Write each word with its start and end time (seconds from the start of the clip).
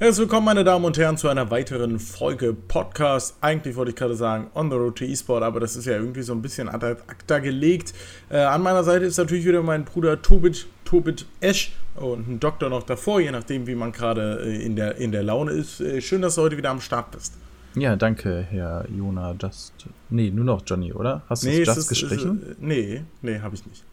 Herzlich 0.00 0.20
willkommen, 0.20 0.46
meine 0.46 0.64
Damen 0.64 0.86
und 0.86 0.96
Herren, 0.96 1.18
zu 1.18 1.28
einer 1.28 1.50
weiteren 1.50 1.98
Folge 1.98 2.54
Podcast. 2.54 3.36
Eigentlich 3.42 3.76
wollte 3.76 3.90
ich 3.90 3.96
gerade 3.96 4.14
sagen 4.14 4.50
On 4.54 4.70
the 4.70 4.76
Road 4.78 4.96
to 4.96 5.04
eSport, 5.04 5.42
aber 5.42 5.60
das 5.60 5.76
ist 5.76 5.84
ja 5.84 5.92
irgendwie 5.92 6.22
so 6.22 6.32
ein 6.32 6.40
bisschen 6.40 6.70
ad 6.70 6.86
acta 6.86 7.38
gelegt. 7.38 7.92
Äh, 8.30 8.38
an 8.38 8.62
meiner 8.62 8.82
Seite 8.82 9.04
ist 9.04 9.18
natürlich 9.18 9.44
wieder 9.44 9.62
mein 9.62 9.84
Bruder 9.84 10.22
Tobit, 10.22 10.68
Tobit 10.86 11.26
Esch 11.42 11.72
und 11.96 12.26
ein 12.26 12.40
Doktor 12.40 12.70
noch 12.70 12.84
davor, 12.84 13.20
je 13.20 13.30
nachdem, 13.30 13.66
wie 13.66 13.74
man 13.74 13.92
gerade 13.92 14.40
äh, 14.42 14.64
in, 14.64 14.74
der, 14.74 14.96
in 14.96 15.12
der 15.12 15.22
Laune 15.22 15.50
ist. 15.50 15.82
Äh, 15.82 16.00
schön, 16.00 16.22
dass 16.22 16.36
du 16.36 16.40
heute 16.40 16.56
wieder 16.56 16.70
am 16.70 16.80
Start 16.80 17.10
bist. 17.10 17.34
Ja, 17.74 17.94
danke, 17.94 18.46
Herr 18.48 18.86
Jona 18.88 19.36
Just. 19.38 19.74
Nee, 20.08 20.30
nur 20.30 20.46
noch 20.46 20.62
Johnny, 20.64 20.94
oder? 20.94 21.24
Hast 21.28 21.42
du 21.42 21.48
nee, 21.48 21.58
Just 21.62 21.76
ist, 21.76 21.88
gestrichen? 21.88 22.40
Ist, 22.40 22.62
nee, 22.62 23.02
nee, 23.20 23.38
habe 23.40 23.54
ich 23.54 23.66
nicht. 23.66 23.84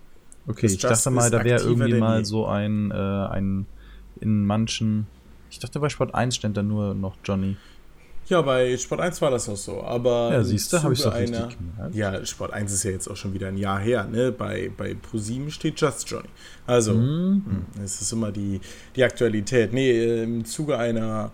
Okay, 0.48 0.68
das 0.68 0.72
ich 0.72 0.82
Just 0.82 1.06
dachte 1.06 1.12
mal, 1.14 1.30
da 1.30 1.44
wäre 1.44 1.62
irgendwie 1.62 1.96
mal 1.96 2.24
so 2.24 2.46
ein, 2.46 2.92
äh, 2.92 2.94
ein 2.94 3.66
in 4.22 4.46
manchen. 4.46 5.08
Ich 5.50 5.60
dachte, 5.60 5.80
bei 5.80 5.90
Sport 5.90 6.14
1 6.14 6.36
stand 6.36 6.58
da 6.58 6.64
nur 6.64 6.94
noch 6.94 7.16
Johnny. 7.24 7.58
Ja, 8.28 8.42
bei 8.42 8.76
Sport 8.78 9.00
1 9.00 9.22
war 9.22 9.32
das 9.32 9.48
auch 9.48 9.56
so, 9.56 9.82
aber. 9.82 10.32
Ja, 10.34 10.44
siehst 10.44 10.74
du, 10.74 10.84
habe 10.84 10.94
ich 10.94 11.02
doch 11.02 11.14
einer, 11.14 11.48
richtig 11.48 11.58
gemerkt. 11.58 11.96
Ja, 11.96 12.26
Sport 12.26 12.52
1 12.52 12.74
ist 12.74 12.84
ja 12.84 12.92
jetzt 12.92 13.08
auch 13.08 13.16
schon 13.16 13.34
wieder 13.34 13.48
ein 13.48 13.58
Jahr 13.58 13.80
her, 13.80 14.06
ne? 14.06 14.34
Bei, 14.34 14.70
bei 14.76 14.96
ProSieben 14.96 15.50
steht 15.50 15.80
Just 15.80 16.10
Johnny. 16.10 16.28
Also, 16.66 16.94
mhm. 16.94 17.44
Hm, 17.46 17.84
es 17.84 18.02
ist 18.02 18.12
immer 18.12 18.32
die, 18.32 18.60
die 18.96 19.04
Aktualität. 19.04 19.72
Nee, 19.72 20.24
im 20.24 20.44
Zuge 20.44 20.78
einer 20.78 21.32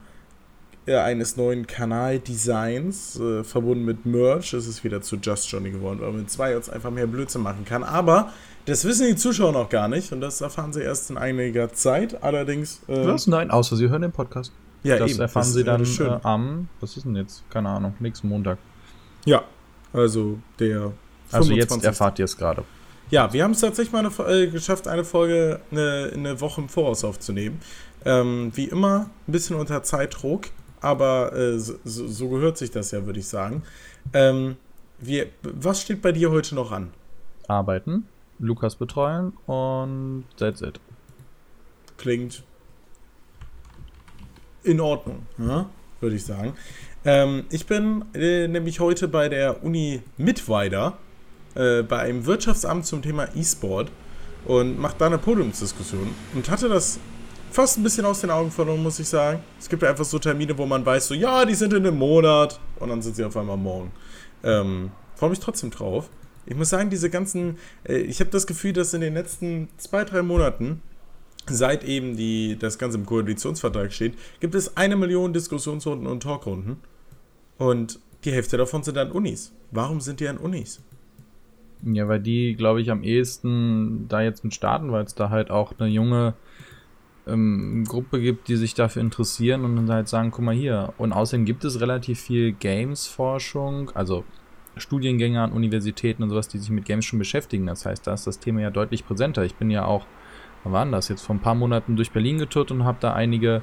eines 0.86 1.38
neuen 1.38 1.66
Kanaldesigns, 1.66 3.20
äh, 3.20 3.44
verbunden 3.44 3.86
mit 3.86 4.06
Merch, 4.06 4.54
ist 4.54 4.68
es 4.68 4.84
wieder 4.84 5.02
zu 5.02 5.16
Just 5.16 5.50
Johnny 5.50 5.72
geworden, 5.72 6.00
weil 6.02 6.10
man 6.10 6.20
mit 6.22 6.32
zwei 6.32 6.52
jetzt 6.52 6.70
einfach 6.70 6.92
mehr 6.92 7.08
Blödsinn 7.08 7.42
machen 7.42 7.64
kann. 7.64 7.84
Aber 7.84 8.32
das 8.66 8.84
wissen 8.86 9.08
die 9.08 9.16
Zuschauer 9.16 9.54
noch 9.54 9.70
gar 9.70 9.88
nicht 9.88 10.12
und 10.12 10.22
das 10.22 10.42
erfahren 10.42 10.74
sie 10.74 10.82
erst 10.82 11.10
in 11.10 11.18
einiger 11.18 11.72
Zeit. 11.74 12.22
Allerdings. 12.22 12.82
Äh, 12.88 13.08
was? 13.08 13.28
Nein, 13.28 13.50
außer 13.50 13.76
sie 13.76 13.90
hören 13.90 14.02
den 14.02 14.12
Podcast. 14.12 14.52
Ja, 14.84 14.98
das 14.98 15.12
eben, 15.12 15.22
erfahren 15.22 15.44
das 15.44 15.54
sie 15.54 15.64
dann 15.64 15.84
äh, 15.84 16.20
am, 16.24 16.68
was 16.82 16.98
ist 16.98 17.06
denn 17.06 17.16
jetzt? 17.16 17.44
Keine 17.50 17.70
Ahnung, 17.70 17.94
nächsten 18.00 18.28
Montag. 18.28 18.58
Ja, 19.26 19.44
also 19.94 20.40
der. 20.60 20.92
25. 21.30 21.32
Also 21.32 21.54
jetzt 21.54 21.86
erfahrt 21.86 22.20
ihr 22.20 22.26
es 22.26 22.38
gerade. 22.38 22.64
Ja, 23.10 23.32
wir 23.32 23.44
haben 23.44 23.52
es 23.52 23.62
tatsächlich 23.62 23.94
mal 23.94 24.06
eine, 24.06 24.32
äh, 24.32 24.48
geschafft, 24.48 24.88
eine 24.88 25.04
Folge 25.04 25.62
eine, 25.72 26.12
eine 26.14 26.42
Woche 26.42 26.62
im 26.62 26.70
Voraus 26.70 27.04
aufzunehmen. 27.04 27.60
Ähm, 28.06 28.52
wie 28.56 28.66
immer, 28.66 29.10
ein 29.28 29.32
bisschen 29.32 29.56
unter 29.56 29.82
Zeitdruck 29.84 30.50
aber 30.84 31.34
äh, 31.34 31.58
so, 31.58 31.78
so, 31.84 32.30
gehört 32.30 32.58
sich 32.58 32.72
das 32.72 32.92
ja, 32.92 33.06
würde 33.06 33.20
ich 33.20 33.28
sagen. 33.28 33.64
Ähm, 34.14 34.58
wir, 35.00 35.28
was 35.42 35.82
steht 35.82 36.02
bei 36.02 36.12
dir 36.12 36.30
heute 36.32 36.56
noch 36.56 36.72
an? 36.72 36.92
Arbeiten, 37.48 38.06
Lukas 38.40 38.76
betreuen 38.76 39.34
und 39.46 40.26
that's 40.38 40.62
it. 40.62 40.80
Klingt 41.98 42.44
in 44.64 44.80
Ordnung, 44.80 45.26
ja, 45.38 45.70
würde 46.00 46.16
ich 46.16 46.26
sagen. 46.26 46.54
Ähm, 47.06 47.46
ich 47.50 47.66
bin 47.66 48.06
äh, 48.14 48.48
nämlich 48.48 48.80
heute 48.80 49.08
bei 49.08 49.30
der 49.30 49.64
Uni 49.64 50.02
Mittweida 50.18 50.98
äh, 51.56 51.84
bei 51.84 52.00
einem 52.00 52.26
Wirtschaftsamt 52.26 52.86
zum 52.86 53.02
Thema 53.02 53.28
E-Sport 53.36 53.92
und 54.46 54.80
mache 54.80 54.96
da 54.98 55.06
eine 55.06 55.18
Podiumsdiskussion 55.18 56.14
und 56.34 56.50
hatte 56.50 56.70
das 56.70 57.00
fast 57.54 57.78
ein 57.78 57.84
bisschen 57.84 58.06
aus 58.06 58.22
den 58.22 58.32
Augen 58.32 58.50
verloren, 58.50 58.82
muss 58.82 59.00
ich 59.00 59.08
sagen. 59.08 59.40
Es 59.60 59.70
gibt 59.70 59.84
einfach 59.84 60.04
so 60.04 60.18
Termine, 60.18 60.58
wo 60.58 60.66
man 60.66 60.84
weiß, 60.86 61.08
so, 61.08 61.14
ja, 61.14 61.46
die 61.46 61.54
sind 61.54 61.72
in 61.74 61.86
einem 61.86 61.98
Monat 61.98 62.60
und 62.80 62.90
dann 62.90 63.02
sind 63.02 63.16
sie 63.16 63.24
auf 63.24 63.38
einmal 63.38 63.58
morgen. 63.58 63.92
Ähm, 64.44 64.92
Freue 65.16 65.30
mich 65.30 65.40
trotzdem 65.40 65.70
drauf. 65.70 66.10
Ich 66.46 66.56
muss 66.56 66.70
sagen, 66.70 66.90
diese 66.90 67.10
ganzen, 67.10 67.58
äh, 67.88 67.98
ich 67.98 68.20
habe 68.20 68.32
das 68.32 68.48
Gefühl, 68.48 68.74
dass 68.74 68.94
in 68.94 69.02
den 69.02 69.14
letzten 69.14 69.70
zwei, 69.78 70.04
drei 70.04 70.24
Monaten, 70.24 70.82
seit 71.48 71.84
eben 71.84 72.18
die, 72.18 72.58
das 72.58 72.80
Ganze 72.80 72.98
im 72.98 73.06
Koalitionsvertrag 73.06 73.94
steht, 73.94 74.16
gibt 74.40 74.56
es 74.56 74.76
eine 74.76 74.96
Million 74.96 75.32
Diskussionsrunden 75.32 76.08
und 76.08 76.24
Talkrunden. 76.24 76.78
Und 77.60 78.00
die 78.24 78.32
Hälfte 78.32 78.58
davon 78.58 78.82
sind 78.82 78.98
an 78.98 79.12
Unis. 79.12 79.54
Warum 79.72 80.02
sind 80.02 80.20
die 80.20 80.28
an 80.28 80.38
Unis? 80.38 80.82
Ja, 81.86 82.08
weil 82.08 82.20
die, 82.20 82.56
glaube 82.56 82.82
ich, 82.82 82.90
am 82.90 83.04
ehesten 83.04 84.08
da 84.08 84.22
jetzt 84.22 84.44
mit 84.44 84.56
starten, 84.56 84.92
weil 84.92 85.04
es 85.04 85.14
da 85.14 85.30
halt 85.30 85.52
auch 85.52 85.74
eine 85.78 85.90
junge 85.90 86.34
ähm, 87.28 87.86
Gruppe 87.88 88.22
gibt, 88.22 88.48
die 88.48 88.56
sich 88.56 88.74
dafür 88.74 89.02
interessieren 89.02 89.64
und 89.66 89.76
dann 89.76 89.90
halt 89.90 90.08
sagen, 90.08 90.32
guck 90.32 90.44
mal 90.44 90.56
hier. 90.56 90.94
Und 90.98 91.14
außerdem 91.14 91.46
gibt 91.46 91.66
es 91.66 91.80
relativ 91.80 92.20
viel 92.20 92.52
Games-Forschung, 92.52 93.92
also 93.94 94.24
Studiengänge 94.76 95.42
an 95.42 95.52
Universitäten 95.52 96.24
und 96.24 96.30
sowas, 96.30 96.48
die 96.48 96.58
sich 96.58 96.70
mit 96.70 96.86
Games 96.86 97.06
schon 97.06 97.20
beschäftigen. 97.20 97.68
Das 97.68 97.86
heißt, 97.86 98.08
da 98.08 98.14
ist 98.14 98.28
das 98.28 98.40
Thema 98.40 98.62
ja 98.62 98.72
deutlich 98.72 99.06
präsenter. 99.06 99.44
Ich 99.44 99.56
bin 99.56 99.70
ja 99.70 99.86
auch, 99.86 100.06
wann 100.64 100.92
war 100.92 100.98
das, 100.98 101.10
jetzt 101.10 101.26
vor 101.26 101.36
ein 101.36 101.42
paar 101.42 101.56
Monaten 101.56 101.96
durch 101.96 102.12
Berlin 102.12 102.38
getourt 102.38 102.72
und 102.72 102.84
habe 102.84 102.98
da 103.02 103.14
einige 103.14 103.62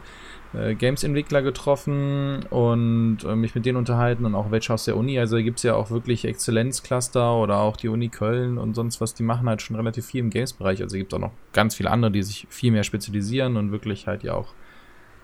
äh, 0.52 0.74
Games-Entwickler 0.74 1.42
getroffen 1.42 2.44
und 2.50 3.18
äh, 3.24 3.36
mich 3.36 3.54
mit 3.54 3.66
denen 3.66 3.78
unterhalten 3.78 4.24
und 4.24 4.34
auch 4.34 4.50
welche 4.50 4.74
aus 4.74 4.84
der 4.84 4.96
Uni. 4.96 5.18
Also 5.18 5.36
gibt 5.36 5.58
es 5.58 5.62
ja 5.62 5.74
auch 5.74 5.90
wirklich 5.90 6.24
Exzellenzcluster 6.24 7.36
oder 7.36 7.58
auch 7.58 7.76
die 7.76 7.88
Uni 7.88 8.08
Köln 8.08 8.58
und 8.58 8.74
sonst 8.74 9.00
was, 9.00 9.14
die 9.14 9.22
machen 9.22 9.48
halt 9.48 9.62
schon 9.62 9.76
relativ 9.76 10.06
viel 10.06 10.20
im 10.20 10.30
Games-Bereich. 10.30 10.82
Also 10.82 10.96
gibt 10.96 11.12
es 11.12 11.16
auch 11.16 11.20
noch 11.20 11.32
ganz 11.52 11.74
viele 11.74 11.90
andere, 11.90 12.10
die 12.10 12.22
sich 12.22 12.46
viel 12.50 12.72
mehr 12.72 12.84
spezialisieren 12.84 13.56
und 13.56 13.72
wirklich 13.72 14.06
halt 14.06 14.22
ja 14.24 14.34
auch 14.34 14.54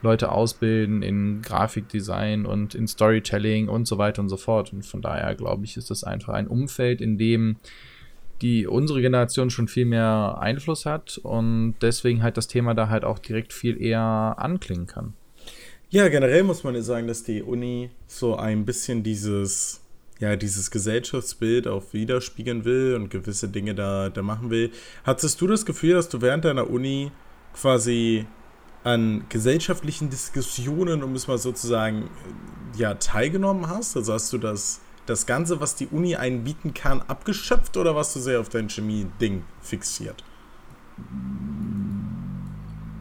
Leute 0.02 0.30
ausbilden 0.30 1.02
in 1.02 1.42
Grafikdesign 1.42 2.46
und 2.46 2.74
in 2.74 2.86
Storytelling 2.86 3.68
und 3.68 3.88
so 3.88 3.98
weiter 3.98 4.22
und 4.22 4.28
so 4.28 4.36
fort. 4.36 4.72
Und 4.72 4.84
von 4.84 5.02
daher 5.02 5.34
glaube 5.34 5.64
ich, 5.64 5.76
ist 5.76 5.90
das 5.90 6.04
einfach 6.04 6.34
ein 6.34 6.46
Umfeld, 6.46 7.00
in 7.00 7.18
dem 7.18 7.56
die 8.42 8.66
unsere 8.66 9.00
Generation 9.00 9.50
schon 9.50 9.68
viel 9.68 9.86
mehr 9.86 10.38
Einfluss 10.40 10.86
hat 10.86 11.18
und 11.18 11.74
deswegen 11.80 12.22
halt 12.22 12.36
das 12.36 12.48
Thema 12.48 12.74
da 12.74 12.88
halt 12.88 13.04
auch 13.04 13.18
direkt 13.18 13.52
viel 13.52 13.80
eher 13.80 14.34
anklingen 14.38 14.86
kann. 14.86 15.14
Ja, 15.88 16.08
generell 16.08 16.42
muss 16.42 16.64
man 16.64 16.74
ja 16.74 16.82
sagen, 16.82 17.06
dass 17.06 17.22
die 17.22 17.42
Uni 17.42 17.90
so 18.06 18.36
ein 18.36 18.64
bisschen 18.64 19.02
dieses, 19.02 19.80
ja, 20.18 20.34
dieses 20.36 20.70
Gesellschaftsbild 20.70 21.68
auch 21.68 21.84
widerspiegeln 21.92 22.64
will 22.64 22.94
und 22.96 23.08
gewisse 23.08 23.48
Dinge 23.48 23.74
da, 23.74 24.10
da 24.10 24.22
machen 24.22 24.50
will. 24.50 24.70
Hattest 25.04 25.40
du 25.40 25.46
das 25.46 25.64
Gefühl, 25.64 25.94
dass 25.94 26.08
du 26.08 26.20
während 26.20 26.44
deiner 26.44 26.68
Uni 26.68 27.12
quasi 27.54 28.26
an 28.82 29.24
gesellschaftlichen 29.28 30.10
Diskussionen, 30.10 31.02
um 31.02 31.14
es 31.14 31.28
mal 31.28 31.38
sozusagen, 31.38 32.10
ja, 32.76 32.94
teilgenommen 32.94 33.68
hast? 33.68 33.96
Also 33.96 34.12
hast 34.12 34.32
du 34.32 34.38
das 34.38 34.80
das 35.06 35.26
Ganze, 35.26 35.60
was 35.60 35.74
die 35.74 35.86
Uni 35.86 36.16
einen 36.16 36.44
bieten 36.44 36.74
kann, 36.74 37.02
abgeschöpft 37.02 37.76
oder 37.76 37.94
warst 37.94 38.14
du 38.16 38.20
sehr 38.20 38.40
auf 38.40 38.48
dein 38.48 38.68
Chemie-Ding 38.68 39.44
fixiert? 39.60 40.24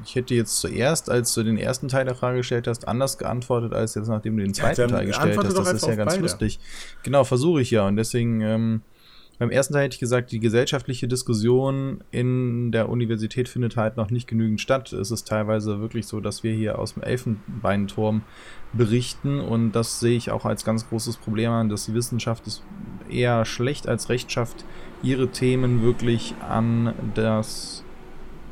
Ich 0.05 0.15
hätte 0.15 0.35
jetzt 0.35 0.57
zuerst, 0.57 1.09
als 1.09 1.33
du 1.33 1.43
den 1.43 1.57
ersten 1.57 1.87
Teil 1.87 2.05
der 2.05 2.15
Frage 2.15 2.37
gestellt 2.37 2.67
hast, 2.67 2.87
anders 2.87 3.17
geantwortet, 3.17 3.73
als 3.73 3.95
jetzt, 3.95 4.07
nachdem 4.07 4.37
du 4.37 4.43
den 4.43 4.53
zweiten 4.53 4.81
ja, 4.81 4.87
Teil 4.87 5.07
gestellt 5.07 5.37
hast. 5.37 5.57
Das 5.57 5.73
ist 5.73 5.87
ja 5.87 5.95
ganz 5.95 6.13
beide. 6.13 6.21
lustig. 6.21 6.59
Genau, 7.03 7.23
versuche 7.23 7.61
ich 7.61 7.71
ja. 7.71 7.87
Und 7.87 7.95
deswegen 7.95 8.41
ähm, 8.41 8.81
beim 9.39 9.49
ersten 9.49 9.73
Teil 9.73 9.85
hätte 9.85 9.95
ich 9.95 9.99
gesagt, 9.99 10.31
die 10.31 10.39
gesellschaftliche 10.39 11.07
Diskussion 11.07 12.03
in 12.11 12.71
der 12.71 12.89
Universität 12.89 13.49
findet 13.49 13.75
halt 13.75 13.97
noch 13.97 14.09
nicht 14.09 14.27
genügend 14.27 14.61
statt. 14.61 14.93
Es 14.93 15.11
ist 15.11 15.27
teilweise 15.27 15.79
wirklich 15.79 16.07
so, 16.07 16.19
dass 16.19 16.43
wir 16.43 16.53
hier 16.53 16.79
aus 16.79 16.93
dem 16.93 17.03
Elfenbeinturm 17.03 18.23
berichten 18.73 19.39
und 19.39 19.71
das 19.71 19.99
sehe 19.99 20.17
ich 20.17 20.31
auch 20.31 20.45
als 20.45 20.65
ganz 20.65 20.87
großes 20.89 21.17
Problem 21.17 21.51
an, 21.51 21.69
dass 21.69 21.85
die 21.85 21.93
Wissenschaft 21.93 22.47
es 22.47 22.61
eher 23.09 23.45
schlecht 23.45 23.87
als 23.87 24.09
recht 24.09 24.31
schafft, 24.31 24.65
ihre 25.01 25.29
Themen 25.29 25.81
wirklich 25.81 26.33
an 26.47 26.93
das 27.13 27.84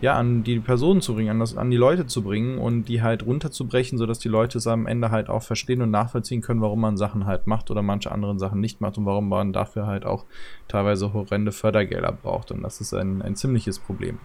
ja, 0.03 0.15
an 0.17 0.43
die 0.43 0.59
Personen 0.59 0.99
zu 0.99 1.13
bringen, 1.13 1.29
an, 1.29 1.39
das, 1.39 1.55
an 1.55 1.71
die 1.71 1.77
Leute 1.77 2.05
zu 2.05 2.23
bringen 2.23 2.57
und 2.57 2.89
die 2.89 3.01
halt 3.01 3.25
runterzubrechen, 3.25 3.97
sodass 3.97 4.19
die 4.19 4.27
Leute 4.27 4.57
es 4.57 4.67
am 4.67 4.85
Ende 4.85 5.11
halt 5.11 5.29
auch 5.29 5.43
verstehen 5.43 5.81
und 5.81 5.91
nachvollziehen 5.91 6.41
können, 6.41 6.59
warum 6.59 6.81
man 6.81 6.97
Sachen 6.97 7.25
halt 7.25 7.47
macht 7.47 7.71
oder 7.71 7.81
manche 7.81 8.11
anderen 8.11 8.37
Sachen 8.37 8.59
nicht 8.59 8.81
macht 8.81 8.97
und 8.97 9.05
warum 9.05 9.29
man 9.29 9.53
dafür 9.53 9.87
halt 9.87 10.05
auch 10.05 10.25
teilweise 10.67 11.13
horrende 11.13 11.53
Fördergelder 11.53 12.11
braucht. 12.11 12.51
Und 12.51 12.63
das 12.63 12.81
ist 12.81 12.93
ein, 12.93 13.21
ein 13.21 13.37
ziemliches 13.37 13.79
Problem. 13.79 14.17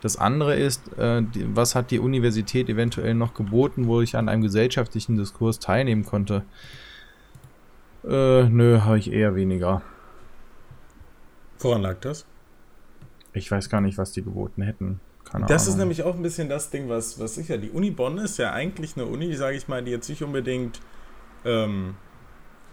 Das 0.00 0.16
andere 0.16 0.56
ist, 0.56 0.98
äh, 0.98 1.22
die, 1.22 1.46
was 1.54 1.76
hat 1.76 1.92
die 1.92 2.00
Universität 2.00 2.68
eventuell 2.68 3.14
noch 3.14 3.32
geboten, 3.32 3.86
wo 3.86 4.00
ich 4.00 4.16
an 4.16 4.28
einem 4.28 4.42
gesellschaftlichen 4.42 5.16
Diskurs 5.16 5.60
teilnehmen 5.60 6.04
konnte? 6.04 6.42
Äh, 8.02 8.48
nö, 8.48 8.80
habe 8.80 8.98
ich 8.98 9.12
eher 9.12 9.36
weniger. 9.36 9.82
Woran 11.60 11.82
lag 11.82 12.00
das? 12.00 12.26
Ich 13.32 13.48
weiß 13.48 13.70
gar 13.70 13.80
nicht, 13.80 13.96
was 13.96 14.10
die 14.10 14.24
geboten 14.24 14.62
hätten. 14.62 14.98
Keine 15.30 15.46
das 15.46 15.62
Ahnung. 15.62 15.74
ist 15.74 15.78
nämlich 15.78 16.02
auch 16.02 16.14
ein 16.14 16.22
bisschen 16.22 16.48
das 16.48 16.70
Ding, 16.70 16.88
was, 16.88 17.18
was 17.20 17.34
sicher. 17.34 17.58
Die 17.58 17.70
Uni 17.70 17.90
Bonn 17.90 18.18
ist 18.18 18.38
ja 18.38 18.52
eigentlich 18.52 18.96
eine 18.96 19.06
Uni, 19.06 19.34
sage 19.34 19.56
ich 19.56 19.68
mal, 19.68 19.82
die 19.82 19.90
jetzt 19.90 20.08
nicht 20.08 20.22
unbedingt 20.22 20.80
ähm, 21.44 21.94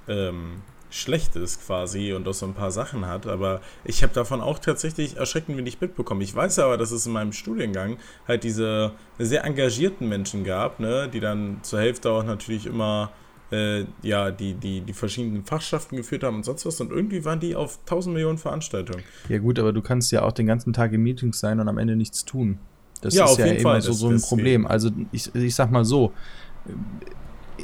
ähm, 0.07 0.61
schlecht 0.89 1.35
ist 1.35 1.65
quasi 1.65 2.13
und 2.13 2.27
auch 2.27 2.33
so 2.33 2.45
ein 2.45 2.53
paar 2.53 2.71
Sachen 2.71 3.05
hat, 3.05 3.27
aber 3.27 3.61
ich 3.83 4.03
habe 4.03 4.13
davon 4.13 4.41
auch 4.41 4.59
tatsächlich 4.59 5.17
erschreckend 5.17 5.57
wenig 5.57 5.81
mitbekommen. 5.81 6.21
Ich 6.21 6.33
weiß 6.33 6.59
aber, 6.59 6.77
dass 6.77 6.91
es 6.91 7.05
in 7.05 7.11
meinem 7.11 7.33
Studiengang 7.33 7.97
halt 8.27 8.43
diese 8.43 8.93
sehr 9.19 9.43
engagierten 9.43 10.07
Menschen 10.07 10.43
gab, 10.43 10.79
ne, 10.79 11.09
die 11.09 11.19
dann 11.19 11.59
zur 11.61 11.79
Hälfte 11.79 12.09
auch 12.09 12.23
natürlich 12.23 12.65
immer 12.65 13.11
äh, 13.51 13.85
ja, 14.01 14.31
die, 14.31 14.53
die, 14.53 14.81
die 14.81 14.93
verschiedenen 14.93 15.45
Fachschaften 15.45 15.95
geführt 15.95 16.23
haben 16.23 16.37
und 16.37 16.43
sonst 16.43 16.65
was. 16.65 16.81
Und 16.81 16.91
irgendwie 16.91 17.23
waren 17.25 17.39
die 17.39 17.55
auf 17.55 17.79
1000 17.79 18.13
Millionen 18.13 18.37
Veranstaltungen. 18.37 19.03
Ja, 19.29 19.37
gut, 19.39 19.59
aber 19.59 19.73
du 19.73 19.81
kannst 19.81 20.11
ja 20.11 20.23
auch 20.23 20.33
den 20.33 20.47
ganzen 20.47 20.73
Tag 20.73 20.93
in 20.93 21.01
Meetings 21.01 21.39
sein 21.39 21.59
und 21.59 21.67
am 21.67 21.77
Ende 21.77 21.95
nichts 21.95 22.25
tun. 22.25 22.59
Das 23.01 23.13
ja, 23.13 23.25
ist 23.25 23.37
ja 23.37 23.45
immer 23.45 23.61
Fall. 23.61 23.81
so, 23.81 23.93
so 23.93 24.09
ein 24.09 24.21
Problem. 24.21 24.65
Also, 24.65 24.89
ich, 25.11 25.33
ich 25.35 25.55
sag 25.55 25.71
mal 25.71 25.85
so: 25.85 26.13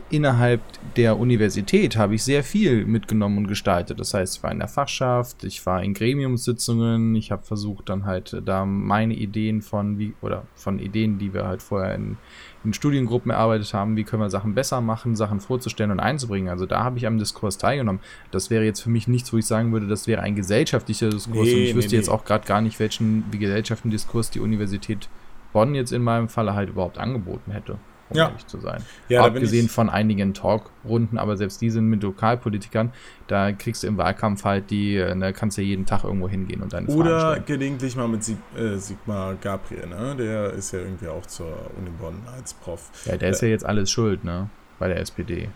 innerhalb 0.10 0.62
der 0.96 1.18
Universität 1.18 1.98
habe 1.98 2.16
ich 2.16 2.24
sehr 2.24 2.44
viel 2.44 2.86
mitgenommen 2.86 3.40
und 3.40 3.48
gestaltet. 3.48 4.00
Das 4.00 4.14
heißt, 4.14 4.38
ich 4.38 4.44
war 4.44 4.52
in 4.52 4.60
der 4.60 4.68
Fachschaft, 4.68 5.44
ich 5.44 5.66
war 5.66 5.84
in 5.84 5.94
Gremiumssitzungen, 5.94 7.16
ich 7.16 7.32
habe 7.32 7.44
versucht 7.44 7.90
dann 7.90 8.06
halt 8.06 8.42
da 8.46 8.66
meine 8.66 9.14
Ideen 9.14 9.62
von 9.62 10.00
wie 10.00 10.14
oder 10.22 10.44
von 10.56 10.80
Ideen, 10.80 11.20
die 11.20 11.34
wir 11.34 11.46
halt 11.46 11.62
vorher 11.62 11.96
in, 11.96 12.18
in 12.64 12.74
Studiengruppen 12.74 13.32
erarbeitet 13.32 13.74
haben, 13.74 13.96
wie 13.96 14.04
können 14.04 14.22
wir 14.22 14.30
Sachen 14.30 14.56
besser 14.56 14.82
machen, 14.82 15.16
Sachen 15.16 15.40
vorzustellen 15.40 15.92
und 15.92 16.00
einzubringen. 16.00 16.50
Also 16.50 16.66
da 16.66 16.84
habe 16.84 16.98
ich 16.98 17.08
am 17.08 17.18
Diskurs 17.18 17.58
teilgenommen. 17.58 18.02
Das 18.32 18.50
wäre 18.50 18.64
jetzt 18.64 18.82
für 18.82 18.90
mich 18.90 19.08
nichts, 19.08 19.32
wo 19.34 19.38
ich 19.38 19.46
sagen 19.46 19.72
würde, 19.72 19.88
das 19.88 20.08
wäre 20.08 20.22
ein 20.22 20.36
gesellschaftlicher 20.36 21.10
Diskurs. 21.10 21.48
Nee, 21.48 21.54
und 21.54 21.62
ich 21.62 21.76
wüsste 21.76 21.92
nee. 21.92 21.98
jetzt 21.98 22.10
auch 22.10 22.26
gerade 22.26 22.48
gar 22.48 22.62
nicht, 22.62 22.80
welchen 22.80 23.26
wie 23.32 23.40
gesellschaftlichen 23.40 23.92
Diskurs 23.92 24.30
die 24.30 24.40
Universität 24.40 25.10
Bonn 25.52 25.76
jetzt 25.76 25.94
in 25.94 26.02
meinem 26.02 26.30
Falle 26.30 26.56
halt 26.56 26.70
überhaupt 26.70 26.98
angeboten 26.98 27.52
hätte 27.52 27.78
um 28.14 28.18
ja. 28.18 28.28
ehrlich 28.28 28.48
zu 28.48 28.60
sein. 28.60 28.82
Ja, 29.10 29.26
Abgesehen 29.26 29.70
von 29.70 29.90
einigen 29.90 30.34
Talkrunden, 30.34 31.18
aber 31.18 31.38
selbst 31.38 31.62
die 31.62 31.70
sind 31.70 31.88
mit 31.88 32.04
Lokalpolitikern, 32.04 32.92
da 33.28 33.52
kriegst 33.52 33.84
du 33.84 33.88
im 33.88 33.98
Wahlkampf 33.98 34.44
halt 34.44 34.70
die, 34.70 34.98
da 34.98 35.16
ne, 35.16 35.34
kannst 35.34 35.58
du 35.58 35.62
ja 35.62 35.68
jeden 35.68 35.86
Tag 35.86 36.04
irgendwo 36.04 36.30
hingehen 36.30 36.62
und 36.62 36.74
deine 36.74 36.88
Oder 36.88 37.40
gelegentlich 37.40 37.96
mal 37.96 38.08
mit 38.08 38.24
Sieg, 38.24 38.38
äh, 38.58 38.78
Sigmar 38.78 39.36
Gabriel, 39.36 39.88
ne? 39.88 40.16
Der 40.18 40.54
ist 40.54 40.72
ja 40.72 40.80
irgendwie 40.80 41.08
auch 41.08 41.26
zur 41.26 41.48
Uni 41.78 41.90
Bonn 42.00 42.16
als 42.36 42.54
Prof. 42.54 42.90
Ja, 43.06 43.18
der 43.18 43.30
äh, 43.30 43.32
ist 43.32 43.42
ja 43.42 43.48
jetzt 43.48 43.66
alles 43.66 43.92
schuld, 43.92 44.24
ne? 44.24 44.50
Bei 44.80 44.88
der 44.88 45.00
SPD. 45.00 45.50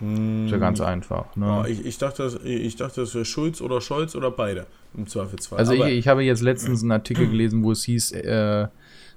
Ist 0.00 0.50
ja 0.50 0.56
ganz 0.56 0.78
hm. 0.78 0.86
einfach. 0.86 1.36
Ne? 1.36 1.62
Oh, 1.62 1.68
ich, 1.68 1.84
ich, 1.84 1.98
dachte, 1.98 2.40
ich 2.42 2.76
dachte, 2.76 3.02
das 3.02 3.14
wäre 3.14 3.26
Schulz 3.26 3.60
oder 3.60 3.82
Scholz 3.82 4.16
oder 4.16 4.30
beide 4.30 4.66
im 4.96 5.06
Zweifelsfall. 5.06 5.58
Also 5.58 5.74
ich, 5.74 5.84
ich, 5.84 6.08
habe 6.08 6.22
jetzt 6.22 6.40
letztens 6.40 6.80
einen 6.80 6.92
Artikel 6.92 7.26
gelesen, 7.30 7.62
wo 7.62 7.72
es 7.72 7.84
hieß, 7.84 8.12
äh, 8.12 8.68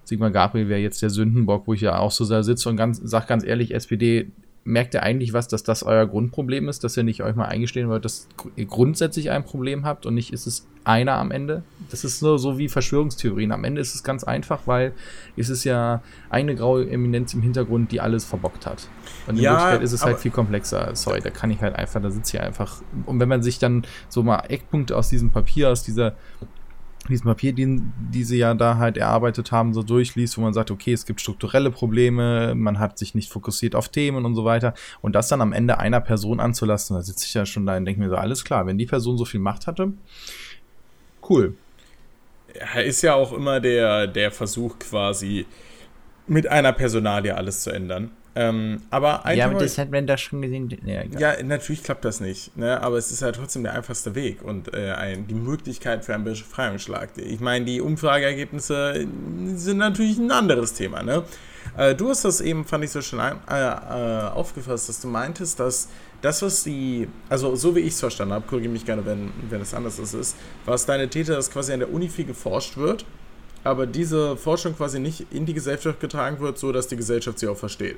Sigmar 0.04 0.32
Gabriel 0.32 0.70
wäre 0.70 0.80
jetzt 0.80 1.02
der 1.02 1.10
Sündenbock, 1.10 1.68
wo 1.68 1.74
ich 1.74 1.82
ja 1.82 1.98
auch 1.98 2.12
so 2.12 2.28
da 2.28 2.44
sitze 2.44 2.70
und 2.70 2.78
ganz, 2.78 3.00
sag 3.04 3.28
ganz 3.28 3.44
ehrlich, 3.44 3.74
SPD, 3.74 4.32
merkt 4.66 4.94
ihr 4.94 5.04
eigentlich 5.04 5.34
was, 5.34 5.48
dass 5.48 5.64
das 5.64 5.84
euer 5.84 6.06
Grundproblem 6.06 6.70
ist, 6.70 6.84
dass 6.84 6.96
ihr 6.96 7.04
nicht 7.04 7.22
euch 7.24 7.36
mal 7.36 7.46
eingestehen 7.46 7.90
wollt, 7.90 8.06
dass 8.06 8.28
ihr 8.56 8.66
grundsätzlich 8.66 9.30
ein 9.30 9.44
Problem 9.44 9.86
habt 9.86 10.06
und 10.06 10.14
nicht 10.16 10.32
ist 10.32 10.48
es 10.48 10.68
einer 10.86 11.14
am 11.14 11.32
Ende? 11.32 11.64
Das 11.90 12.04
ist 12.04 12.22
nur 12.22 12.40
so 12.40 12.58
wie 12.58 12.70
Verschwörungstheorien. 12.70 13.52
Am 13.52 13.64
Ende 13.64 13.82
ist 13.82 13.96
es 13.96 14.04
ganz 14.04 14.24
einfach, 14.24 14.62
weil 14.66 14.94
es 15.38 15.50
ist 15.50 15.64
ja 15.64 16.02
eine 16.30 16.56
graue 16.56 16.90
Eminenz 16.90 17.34
im 17.34 17.42
Hintergrund, 17.42 17.92
die 17.92 18.02
alles 18.02 18.26
verbockt 18.26 18.66
hat. 18.66 18.88
Und 19.28 19.38
in 19.38 19.44
ja, 19.44 19.52
Wirklichkeit 19.52 19.82
ist 19.84 19.92
es 19.94 20.04
halt 20.04 20.20
viel 20.20 20.32
komplexer. 20.32 20.96
Sorry, 20.96 21.22
da 21.22 21.30
kann 21.30 21.52
ich 21.52 21.62
halt 21.62 21.76
einfach, 21.76 22.02
da 22.02 22.10
sitze 22.10 22.38
ich 22.38 22.44
einfach. 22.44 22.82
Und 23.06 23.20
wenn 23.20 23.30
man 23.30 23.44
sich 23.44 23.60
dann 23.60 23.86
so 24.10 24.24
mal 24.24 24.40
Eckpunkte 24.48 24.98
aus 24.98 25.10
diesem 25.10 25.32
Papier, 25.32 25.70
aus 25.70 25.84
dieser 25.84 26.16
diesen 27.10 27.26
Papier, 27.26 27.54
den, 27.54 27.94
die 28.12 28.24
sie 28.24 28.38
ja 28.38 28.54
da 28.54 28.78
halt 28.78 28.98
erarbeitet 28.98 29.52
haben, 29.52 29.74
so 29.74 29.84
durchliest, 29.84 30.38
wo 30.38 30.42
man 30.42 30.54
sagt, 30.54 30.72
okay, 30.72 30.94
es 30.94 31.06
gibt 31.06 31.22
strukturelle 31.22 31.72
Probleme, 31.72 32.56
man 32.56 32.80
hat 32.80 32.98
sich 32.98 33.16
nicht 33.16 33.32
fokussiert 33.32 33.76
auf 33.76 33.90
Themen 33.90 34.26
und 34.26 34.36
so 34.36 34.46
weiter. 34.46 34.74
Und 35.02 35.14
das 35.14 35.28
dann 35.28 35.42
am 35.42 35.54
Ende 35.54 35.80
einer 35.80 36.02
Person 36.02 36.40
anzulassen, 36.40 36.96
da 36.96 37.02
sitze 37.02 37.26
ich 37.26 37.34
ja 37.34 37.46
schon 37.46 37.66
da 37.66 37.76
und 37.76 37.86
denke 37.86 38.02
mir 38.02 38.10
so, 38.10 38.16
alles 38.16 38.44
klar, 38.44 38.66
wenn 38.66 38.78
die 38.78 38.86
Person 38.86 39.18
so 39.18 39.26
viel 39.26 39.40
Macht 39.40 39.68
hatte, 39.68 39.94
cool. 41.30 41.56
Ja, 42.56 42.82
ist 42.82 43.02
ja 43.02 43.16
auch 43.16 43.34
immer 43.34 43.60
der, 43.60 44.08
der 44.08 44.32
Versuch 44.32 44.78
quasi, 44.80 45.46
mit 46.28 46.48
einer 46.48 46.72
Personalie 46.72 47.36
alles 47.36 47.62
zu 47.62 47.72
ändern. 47.72 48.12
Ähm, 48.36 48.82
aber 48.90 49.24
ja, 49.36 49.52
hat 49.52 49.92
man 49.92 50.08
da 50.08 50.18
schon 50.18 50.42
gesehen. 50.42 50.70
Ja, 50.86 51.04
ja, 51.20 51.44
natürlich 51.44 51.84
klappt 51.84 52.04
das 52.04 52.20
nicht, 52.20 52.58
ne? 52.58 52.82
aber 52.82 52.98
es 52.98 53.12
ist 53.12 53.22
halt 53.22 53.36
trotzdem 53.36 53.62
der 53.62 53.74
einfachste 53.74 54.16
Weg 54.16 54.42
und 54.42 54.74
äh, 54.74 54.92
ein, 54.92 55.28
die 55.28 55.36
Möglichkeit 55.36 56.04
für 56.04 56.16
einen 56.16 56.24
Befreiungsschlag. 56.24 57.10
Ich 57.18 57.40
meine, 57.40 57.66
die 57.66 57.80
Umfrageergebnisse 57.80 59.08
sind 59.54 59.78
natürlich 59.78 60.18
ein 60.18 60.32
anderes 60.32 60.74
Thema. 60.74 61.04
Ne? 61.04 61.24
Äh, 61.78 61.94
du 61.94 62.10
hast 62.10 62.26
das 62.26 62.42
eben, 62.42 62.66
fand 62.66 62.84
ich 62.84 62.90
so 62.90 63.02
schön 63.02 63.20
äh, 63.20 63.34
äh, 63.52 64.30
aufgefasst, 64.30 64.90
dass 64.90 65.00
du 65.00 65.08
meintest, 65.08 65.60
dass 65.60 65.90
das, 66.22 66.42
was 66.42 66.64
die, 66.64 67.08
also 67.30 67.56
so 67.56 67.76
wie 67.76 67.82
ich 67.82 67.94
es 67.94 68.00
verstanden 68.00 68.34
habe, 68.34 68.48
korrigiere 68.48 68.74
mich 68.74 68.86
gerne, 68.86 69.06
wenn, 69.06 69.32
wenn 69.50 69.62
es 69.62 69.76
anders 69.76 70.00
ist, 70.00 70.36
was 70.66 70.88
deine 70.88 71.08
Täter, 71.08 71.36
dass 71.36 71.52
quasi 71.52 71.72
an 71.74 71.80
der 71.80 71.94
Uni 71.94 72.10
viel 72.10 72.26
geforscht 72.26 72.78
wird, 72.78 73.06
aber 73.64 73.86
diese 73.86 74.38
Forschung 74.38 74.76
quasi 74.76 75.00
nicht 75.00 75.28
in 75.32 75.46
die 75.46 75.54
Gesellschaft 75.54 76.00
getragen 76.00 76.40
wird, 76.40 76.58
so 76.58 76.72
dass 76.72 76.88
die 76.88 76.96
Gesellschaft 76.96 77.38
sie 77.38 77.48
auch 77.48 77.58
versteht. 77.58 77.98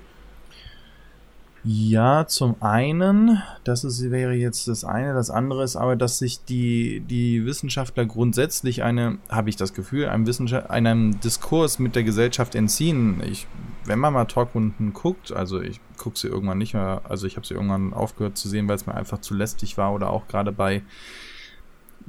Ja, 1.68 2.28
zum 2.28 2.62
einen, 2.62 3.42
das 3.64 3.84
ist, 3.84 4.12
wäre 4.12 4.34
jetzt 4.36 4.68
das 4.68 4.86
eine. 4.86 5.16
Das 5.16 5.32
andere 5.32 5.64
ist 5.64 5.76
aber, 5.76 5.96
dass 5.96 6.20
sich 6.20 6.46
die, 6.46 7.00
die 7.00 7.44
Wissenschaftler 7.44 8.06
grundsätzlich 8.06 8.84
eine, 8.84 9.18
habe 9.30 9.50
ich 9.50 9.56
das 9.56 9.74
Gefühl, 9.74 10.06
einem, 10.08 10.28
einem 10.70 11.20
Diskurs 11.22 11.80
mit 11.80 11.96
der 11.96 12.04
Gesellschaft 12.04 12.54
entziehen. 12.54 13.20
Ich, 13.26 13.48
wenn 13.84 13.98
man 13.98 14.14
mal 14.14 14.26
Talkrunden 14.26 14.94
guckt, 14.94 15.32
also 15.32 15.60
ich 15.60 15.80
gucke 15.98 16.20
sie 16.20 16.28
irgendwann 16.28 16.60
nicht 16.60 16.76
mehr, 16.76 17.02
also 17.10 17.26
ich 17.26 17.36
habe 17.36 17.48
sie 17.48 17.56
irgendwann 17.56 17.94
aufgehört 17.94 18.38
zu 18.38 18.48
sehen, 18.48 18.68
weil 18.68 18.76
es 18.76 18.86
mir 18.86 18.94
einfach 18.94 19.22
zu 19.22 19.34
lästig 19.34 19.76
war 19.76 19.92
oder 19.92 20.12
auch 20.12 20.28
gerade 20.28 20.52
bei 20.52 20.84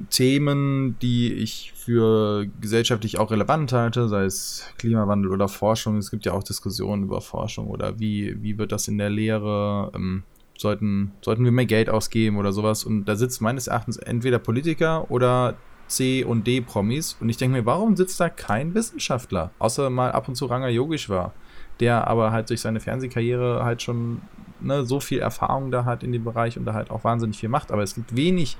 Themen, 0.09 0.97
die 1.01 1.33
ich 1.33 1.73
für 1.75 2.45
gesellschaftlich 2.61 3.17
auch 3.17 3.31
relevant 3.31 3.73
halte, 3.73 4.07
sei 4.07 4.25
es 4.25 4.65
Klimawandel 4.77 5.31
oder 5.31 5.47
Forschung. 5.47 5.97
Es 5.97 6.11
gibt 6.11 6.25
ja 6.25 6.33
auch 6.33 6.43
Diskussionen 6.43 7.03
über 7.03 7.21
Forschung 7.21 7.67
oder 7.67 7.99
wie, 7.99 8.41
wie 8.41 8.57
wird 8.57 8.71
das 8.71 8.87
in 8.87 8.97
der 8.97 9.09
Lehre, 9.09 9.91
ähm, 9.95 10.23
sollten, 10.57 11.13
sollten 11.21 11.43
wir 11.43 11.51
mehr 11.51 11.65
Geld 11.65 11.89
ausgeben 11.89 12.37
oder 12.37 12.51
sowas. 12.51 12.83
Und 12.83 13.05
da 13.05 13.15
sitzt 13.15 13.41
meines 13.41 13.67
Erachtens 13.67 13.97
entweder 13.97 14.39
Politiker 14.39 15.09
oder 15.09 15.55
C- 15.87 16.23
und 16.23 16.45
D-Promis. 16.45 17.17
Und 17.19 17.29
ich 17.29 17.37
denke 17.37 17.57
mir, 17.57 17.65
warum 17.65 17.95
sitzt 17.95 18.19
da 18.19 18.29
kein 18.29 18.75
Wissenschaftler? 18.75 19.51
Außer 19.59 19.89
mal 19.89 20.11
ab 20.11 20.27
und 20.27 20.35
zu 20.35 20.45
Ranga 20.45 20.67
Yogisch 20.67 21.09
war, 21.09 21.33
der 21.79 22.07
aber 22.07 22.31
halt 22.31 22.49
durch 22.49 22.61
seine 22.61 22.79
Fernsehkarriere 22.79 23.63
halt 23.63 23.81
schon 23.81 24.21
ne, 24.59 24.85
so 24.85 24.99
viel 24.99 25.19
Erfahrung 25.19 25.71
da 25.71 25.85
hat 25.85 26.03
in 26.03 26.11
dem 26.11 26.23
Bereich 26.23 26.57
und 26.57 26.65
da 26.65 26.73
halt 26.73 26.91
auch 26.91 27.03
wahnsinnig 27.03 27.37
viel 27.37 27.49
macht. 27.49 27.71
Aber 27.71 27.83
es 27.83 27.95
gibt 27.95 28.15
wenig 28.15 28.57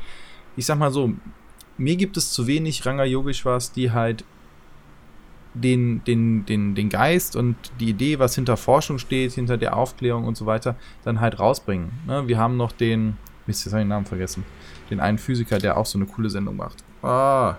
ich 0.57 0.65
sag 0.65 0.77
mal 0.77 0.91
so, 0.91 1.13
mir 1.77 1.95
gibt 1.95 2.17
es 2.17 2.31
zu 2.31 2.47
wenig 2.47 2.85
Ranga 2.85 3.05
Yogeshwars, 3.05 3.71
die 3.71 3.91
halt 3.91 4.25
den, 5.53 6.03
den, 6.03 6.45
den, 6.45 6.75
den 6.75 6.89
Geist 6.89 7.35
und 7.35 7.55
die 7.79 7.89
Idee, 7.89 8.19
was 8.19 8.35
hinter 8.35 8.57
Forschung 8.57 8.99
steht, 8.99 9.33
hinter 9.33 9.57
der 9.57 9.75
Aufklärung 9.75 10.25
und 10.25 10.35
so 10.35 10.45
weiter, 10.45 10.75
dann 11.03 11.19
halt 11.21 11.39
rausbringen. 11.39 11.91
Ne? 12.05 12.27
Wir 12.27 12.37
haben 12.37 12.57
noch 12.57 12.71
den, 12.71 13.17
Mist, 13.45 13.65
jetzt 13.65 13.73
habe 13.73 13.81
ich 13.81 13.85
den 13.85 13.89
Namen 13.89 14.05
vergessen, 14.05 14.43
den 14.89 14.99
einen 14.99 15.17
Physiker, 15.17 15.57
der 15.59 15.77
auch 15.77 15.85
so 15.85 15.97
eine 15.97 16.05
coole 16.05 16.29
Sendung 16.29 16.57
macht. 16.57 16.83
Ah. 17.01 17.55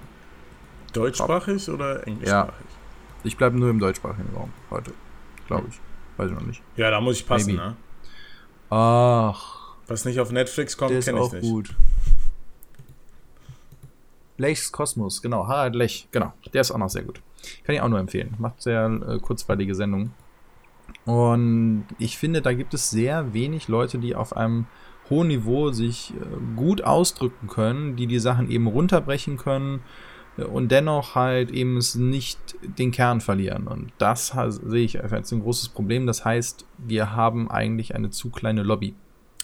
Deutschsprachig 0.93 1.69
oder 1.71 2.07
englischsprachig? 2.07 2.55
Ja. 2.61 2.69
Ich 3.25 3.37
bleibe 3.37 3.59
nur 3.59 3.71
im 3.71 3.79
deutschsprachigen 3.79 4.29
Raum 4.35 4.53
heute. 4.71 4.93
Glaube 5.47 5.67
ich. 5.69 5.81
Weiß 6.17 6.31
ich 6.31 6.35
noch 6.35 6.47
nicht. 6.47 6.63
Ja, 6.77 6.91
da 6.91 7.01
muss 7.01 7.17
ich 7.17 7.27
passen, 7.27 7.55
Maybe. 7.55 7.69
ne? 7.69 7.77
Ach. 8.71 9.59
Was 9.87 10.05
nicht 10.05 10.21
auf 10.21 10.31
Netflix 10.31 10.77
kommt, 10.77 10.91
kenne 11.05 11.21
ich 11.25 11.33
nicht. 11.33 11.43
gut. 11.43 11.75
Lechs 14.39 14.73
Kosmos, 14.73 15.21
genau, 15.21 15.47
Harald 15.47 15.75
Lech, 15.75 16.09
genau. 16.11 16.33
Der 16.55 16.63
ist 16.63 16.71
auch 16.71 16.79
noch 16.79 16.89
sehr 16.89 17.03
gut. 17.03 17.21
Kann 17.65 17.75
ich 17.75 17.81
auch 17.81 17.89
nur 17.89 17.99
empfehlen. 17.99 18.35
Macht 18.39 18.63
sehr 18.63 18.87
äh, 18.87 19.19
kurzweilige 19.19 19.75
Sendungen. 19.75 20.13
Und 21.05 21.87
ich 21.99 22.19
finde, 22.19 22.41
da 22.41 22.53
gibt 22.53 22.75
es 22.75 22.91
sehr 22.91 23.35
wenig 23.35 23.69
Leute, 23.69 23.99
die 23.99 24.15
auf 24.15 24.37
einem 24.37 24.67
hohen 25.11 25.29
Niveau 25.29 25.71
sich 25.71 26.13
äh, 26.13 26.57
gut 26.57 26.83
ausdrücken 26.83 27.49
können, 27.49 27.97
die 27.97 28.07
die 28.07 28.19
Sachen 28.19 28.51
eben 28.51 28.67
runterbrechen 28.67 29.37
können 29.39 29.81
äh, 30.37 30.45
und 30.45 30.71
dennoch 30.71 31.15
halt 31.15 31.51
eben 31.51 31.77
es 31.77 31.95
nicht 31.95 32.39
den 32.63 32.91
Kern 32.91 33.21
verlieren. 33.21 33.67
Und 33.67 33.93
das 33.99 34.35
sehe 34.63 34.85
ich 34.85 35.03
als 35.03 35.33
ein 35.33 35.41
großes 35.41 35.71
Problem. 35.71 36.07
Das 36.07 36.25
heißt, 36.25 36.65
wir 36.79 37.15
haben 37.15 37.51
eigentlich 37.51 37.95
eine 37.95 38.11
zu 38.11 38.31
kleine 38.31 38.63
Lobby. 38.63 38.95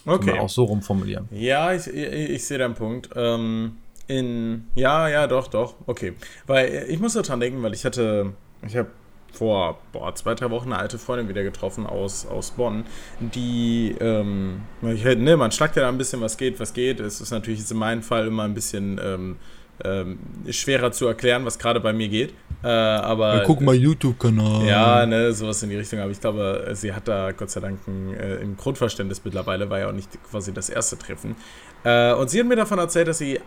Okay. 0.07 0.27
Kann 0.27 0.37
man 0.37 0.45
auch 0.45 0.51
so 0.51 0.65
rumformulieren. 0.65 1.29
Ja, 1.31 1.73
ich, 1.73 1.87
ich, 1.87 2.31
ich 2.31 2.47
sehe 2.47 2.59
deinen 2.59 2.75
Punkt. 2.75 3.11
Ähm, 3.17 3.77
in, 4.06 4.68
ja, 4.75 5.08
ja, 5.08 5.26
doch, 5.26 5.49
doch, 5.49 5.75
okay. 5.87 6.14
Weil 6.46 6.66
äh, 6.66 6.84
ich 6.87 7.00
muss 7.00 7.14
daran 7.14 7.40
denken, 7.40 7.62
weil 7.62 7.75
ich 7.75 7.84
hatte, 7.84 8.32
ich 8.66 8.76
habe 8.76 8.88
vor 9.32 9.78
boah, 9.92 10.14
zwei, 10.14 10.34
drei 10.34 10.50
Wochen 10.50 10.73
eine 10.73 10.80
alte 10.80 10.99
Freundin 10.99 11.28
wieder 11.28 11.42
getroffen 11.42 11.87
aus, 11.87 12.26
aus 12.26 12.52
Bonn, 12.52 12.84
die, 13.18 13.96
ähm, 14.00 14.62
ich, 14.82 15.04
ne, 15.04 15.37
man 15.37 15.50
schlagt 15.50 15.76
ja 15.76 15.82
da 15.82 15.88
ein 15.88 15.99
bisschen, 15.99 16.20
was 16.20 16.37
geht, 16.37 16.61
was 16.61 16.73
geht. 16.73 17.00
Es 17.00 17.20
ist 17.20 17.30
natürlich 17.30 17.68
in 17.70 17.76
meinem 17.76 18.02
Fall 18.02 18.26
immer 18.28 18.44
ein 18.44 18.54
bisschen 18.54 19.00
ähm, 19.02 19.37
ähm, 19.83 20.19
schwerer 20.50 20.93
zu 20.93 21.07
erklären, 21.07 21.45
was 21.45 21.59
gerade 21.59 21.81
bei 21.81 21.93
mir 21.93 22.09
geht. 22.09 22.35
Äh, 22.62 22.69
aber 22.69 23.37
ja, 23.37 23.43
guck 23.45 23.61
mal 23.61 23.75
YouTube-Kanal. 23.75 24.66
Ja, 24.66 25.04
ne, 25.04 25.33
sowas 25.33 25.62
in 25.62 25.71
die 25.71 25.76
Richtung. 25.76 25.99
Aber 26.00 26.11
ich 26.11 26.21
glaube, 26.21 26.71
sie 26.73 26.93
hat 26.93 27.09
da 27.09 27.33
Gott 27.33 27.50
sei 27.50 27.61
Dank 27.61 27.81
ein, 27.87 28.14
äh, 28.14 28.38
ein 28.40 28.57
Grundverständnis 28.57 29.23
mittlerweile, 29.25 29.69
war 29.69 29.81
ja 29.81 29.88
auch 29.88 29.93
nicht 29.93 30.11
quasi 30.31 30.52
das 30.54 30.71
erste 30.71 30.97
Treffen. 30.97 31.37
Äh, 31.85 32.14
und 32.14 32.31
sie 32.31 32.40
hat 32.40 32.47
mir 32.47 32.57
davon 32.57 32.78
erzählt, 32.78 33.09
dass 33.09 33.19
sie, 33.19 33.40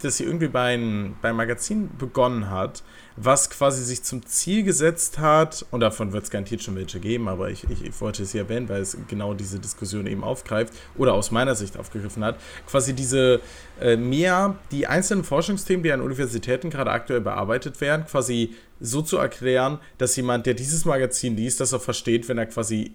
dass 0.00 0.16
sie 0.16 0.24
irgendwie 0.24 0.48
bei 0.48 0.74
einem, 0.74 1.16
bei 1.20 1.28
einem 1.28 1.36
Magazin 1.36 1.90
begonnen 1.98 2.50
hat, 2.50 2.82
was 3.16 3.50
quasi 3.50 3.84
sich 3.84 4.02
zum 4.02 4.24
Ziel 4.26 4.62
gesetzt 4.62 5.18
hat, 5.18 5.64
und 5.70 5.80
davon 5.80 6.12
wird 6.12 6.24
es 6.24 6.30
garantiert 6.30 6.62
schon 6.62 6.76
welche 6.76 7.00
geben, 7.00 7.28
aber 7.28 7.50
ich, 7.50 7.64
ich, 7.70 7.84
ich, 7.84 8.00
wollte 8.00 8.22
es 8.22 8.32
hier 8.32 8.42
erwähnen, 8.42 8.68
weil 8.68 8.80
es 8.80 8.96
genau 9.08 9.34
diese 9.34 9.58
Diskussion 9.58 10.06
eben 10.06 10.24
aufgreift 10.24 10.72
oder 10.96 11.14
aus 11.14 11.30
meiner 11.30 11.54
Sicht 11.54 11.78
aufgegriffen 11.78 12.24
hat, 12.24 12.38
quasi 12.66 12.94
diese 12.94 13.40
äh, 13.80 13.96
mehr 13.96 14.56
die 14.70 14.86
einzelnen 14.86 15.24
Forschungsthemen, 15.24 15.82
die 15.82 15.92
an 15.92 16.00
Universitäten 16.00 16.70
gerade 16.70 16.90
aktuell 16.90 17.20
bearbeitet 17.20 17.80
werden, 17.80 18.06
quasi 18.06 18.54
so 18.80 19.02
zu 19.02 19.16
erklären, 19.16 19.78
dass 19.98 20.16
jemand, 20.16 20.46
der 20.46 20.54
dieses 20.54 20.84
Magazin 20.84 21.36
liest, 21.36 21.60
das 21.60 21.72
auch 21.72 21.82
versteht, 21.82 22.28
wenn 22.28 22.38
er 22.38 22.46
quasi 22.46 22.92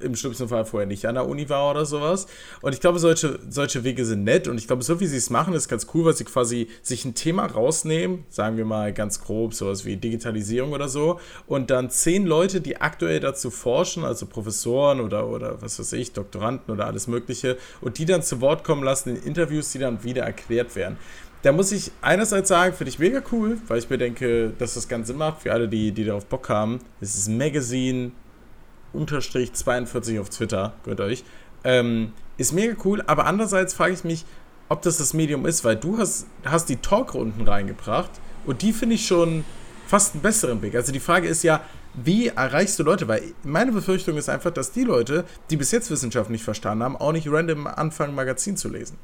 im 0.00 0.14
schlimmsten 0.16 0.48
Fall 0.48 0.64
vorher 0.64 0.86
nicht 0.86 1.06
an 1.06 1.14
der 1.14 1.26
Uni 1.26 1.48
war 1.48 1.70
oder 1.70 1.84
sowas. 1.86 2.26
Und 2.60 2.72
ich 2.72 2.80
glaube, 2.80 2.98
solche, 2.98 3.38
solche 3.48 3.84
Wege 3.84 4.04
sind 4.04 4.24
nett. 4.24 4.48
Und 4.48 4.58
ich 4.58 4.66
glaube, 4.66 4.82
so 4.82 5.00
wie 5.00 5.06
sie 5.06 5.16
es 5.16 5.30
machen, 5.30 5.54
ist 5.54 5.68
ganz 5.68 5.86
cool, 5.94 6.04
weil 6.04 6.14
sie 6.14 6.24
quasi 6.24 6.68
sich 6.82 7.04
ein 7.04 7.14
Thema 7.14 7.46
rausnehmen, 7.46 8.24
sagen 8.28 8.56
wir 8.56 8.64
mal 8.64 8.92
ganz 8.92 9.20
grob, 9.20 9.54
sowas 9.54 9.84
wie 9.84 9.96
Digitalisierung 9.96 10.72
oder 10.72 10.88
so, 10.88 11.20
und 11.46 11.70
dann 11.70 11.90
zehn 11.90 12.26
Leute, 12.26 12.60
die 12.60 12.80
aktuell 12.80 13.20
dazu 13.20 13.50
forschen, 13.50 14.04
also 14.04 14.26
Professoren 14.26 15.00
oder, 15.00 15.28
oder 15.28 15.60
was 15.62 15.78
weiß 15.78 15.92
ich, 15.94 16.12
Doktoranden 16.12 16.72
oder 16.74 16.86
alles 16.86 17.06
Mögliche, 17.06 17.56
und 17.80 17.98
die 17.98 18.04
dann 18.04 18.22
zu 18.22 18.40
Wort 18.40 18.64
kommen 18.64 18.82
lassen 18.82 19.16
in 19.16 19.22
Interviews, 19.22 19.72
die 19.72 19.78
dann 19.78 20.04
wieder 20.04 20.22
erklärt 20.22 20.76
werden 20.76 20.96
da 21.42 21.52
muss 21.52 21.70
ich 21.72 21.92
einerseits 22.00 22.48
sagen, 22.48 22.74
finde 22.74 22.90
ich 22.90 22.98
mega 22.98 23.22
cool, 23.32 23.58
weil 23.68 23.78
ich 23.78 23.88
mir 23.88 23.98
denke, 23.98 24.52
dass 24.58 24.74
das 24.74 24.88
ganz 24.88 25.06
Sinn 25.06 25.16
macht 25.16 25.42
für 25.42 25.52
alle, 25.52 25.68
die, 25.68 25.92
die 25.92 26.04
darauf 26.04 26.26
Bock 26.26 26.48
haben. 26.48 26.80
Es 27.00 27.14
ist 27.16 27.28
Magazine 27.28 28.10
unterstrich 28.92 29.52
42 29.52 30.18
auf 30.18 30.30
Twitter, 30.30 30.74
gehört 30.84 31.00
euch. 31.00 31.24
Ähm, 31.64 32.12
ist 32.36 32.52
mega 32.52 32.74
cool, 32.84 33.02
aber 33.06 33.26
andererseits 33.26 33.74
frage 33.74 33.94
ich 33.94 34.04
mich, 34.04 34.24
ob 34.68 34.82
das 34.82 34.98
das 34.98 35.14
Medium 35.14 35.46
ist, 35.46 35.64
weil 35.64 35.76
du 35.76 35.98
hast, 35.98 36.26
hast 36.44 36.68
die 36.68 36.76
Talkrunden 36.76 37.46
reingebracht 37.46 38.10
und 38.46 38.62
die 38.62 38.72
finde 38.72 38.94
ich 38.94 39.06
schon 39.06 39.44
fast 39.86 40.14
einen 40.14 40.22
besseren 40.22 40.62
Weg. 40.62 40.74
Also 40.74 40.92
die 40.92 41.00
Frage 41.00 41.26
ist 41.26 41.42
ja, 41.42 41.62
wie 41.94 42.28
erreichst 42.28 42.78
du 42.78 42.82
Leute? 42.82 43.08
Weil 43.08 43.22
meine 43.42 43.72
Befürchtung 43.72 44.16
ist 44.16 44.28
einfach, 44.28 44.50
dass 44.50 44.70
die 44.70 44.84
Leute, 44.84 45.24
die 45.50 45.56
bis 45.56 45.70
jetzt 45.70 45.90
Wissenschaft 45.90 46.30
nicht 46.30 46.44
verstanden 46.44 46.84
haben, 46.84 46.96
auch 46.96 47.12
nicht 47.12 47.28
random 47.30 47.66
anfangen, 47.66 48.14
Magazin 48.14 48.56
zu 48.56 48.68
lesen. 48.68 48.98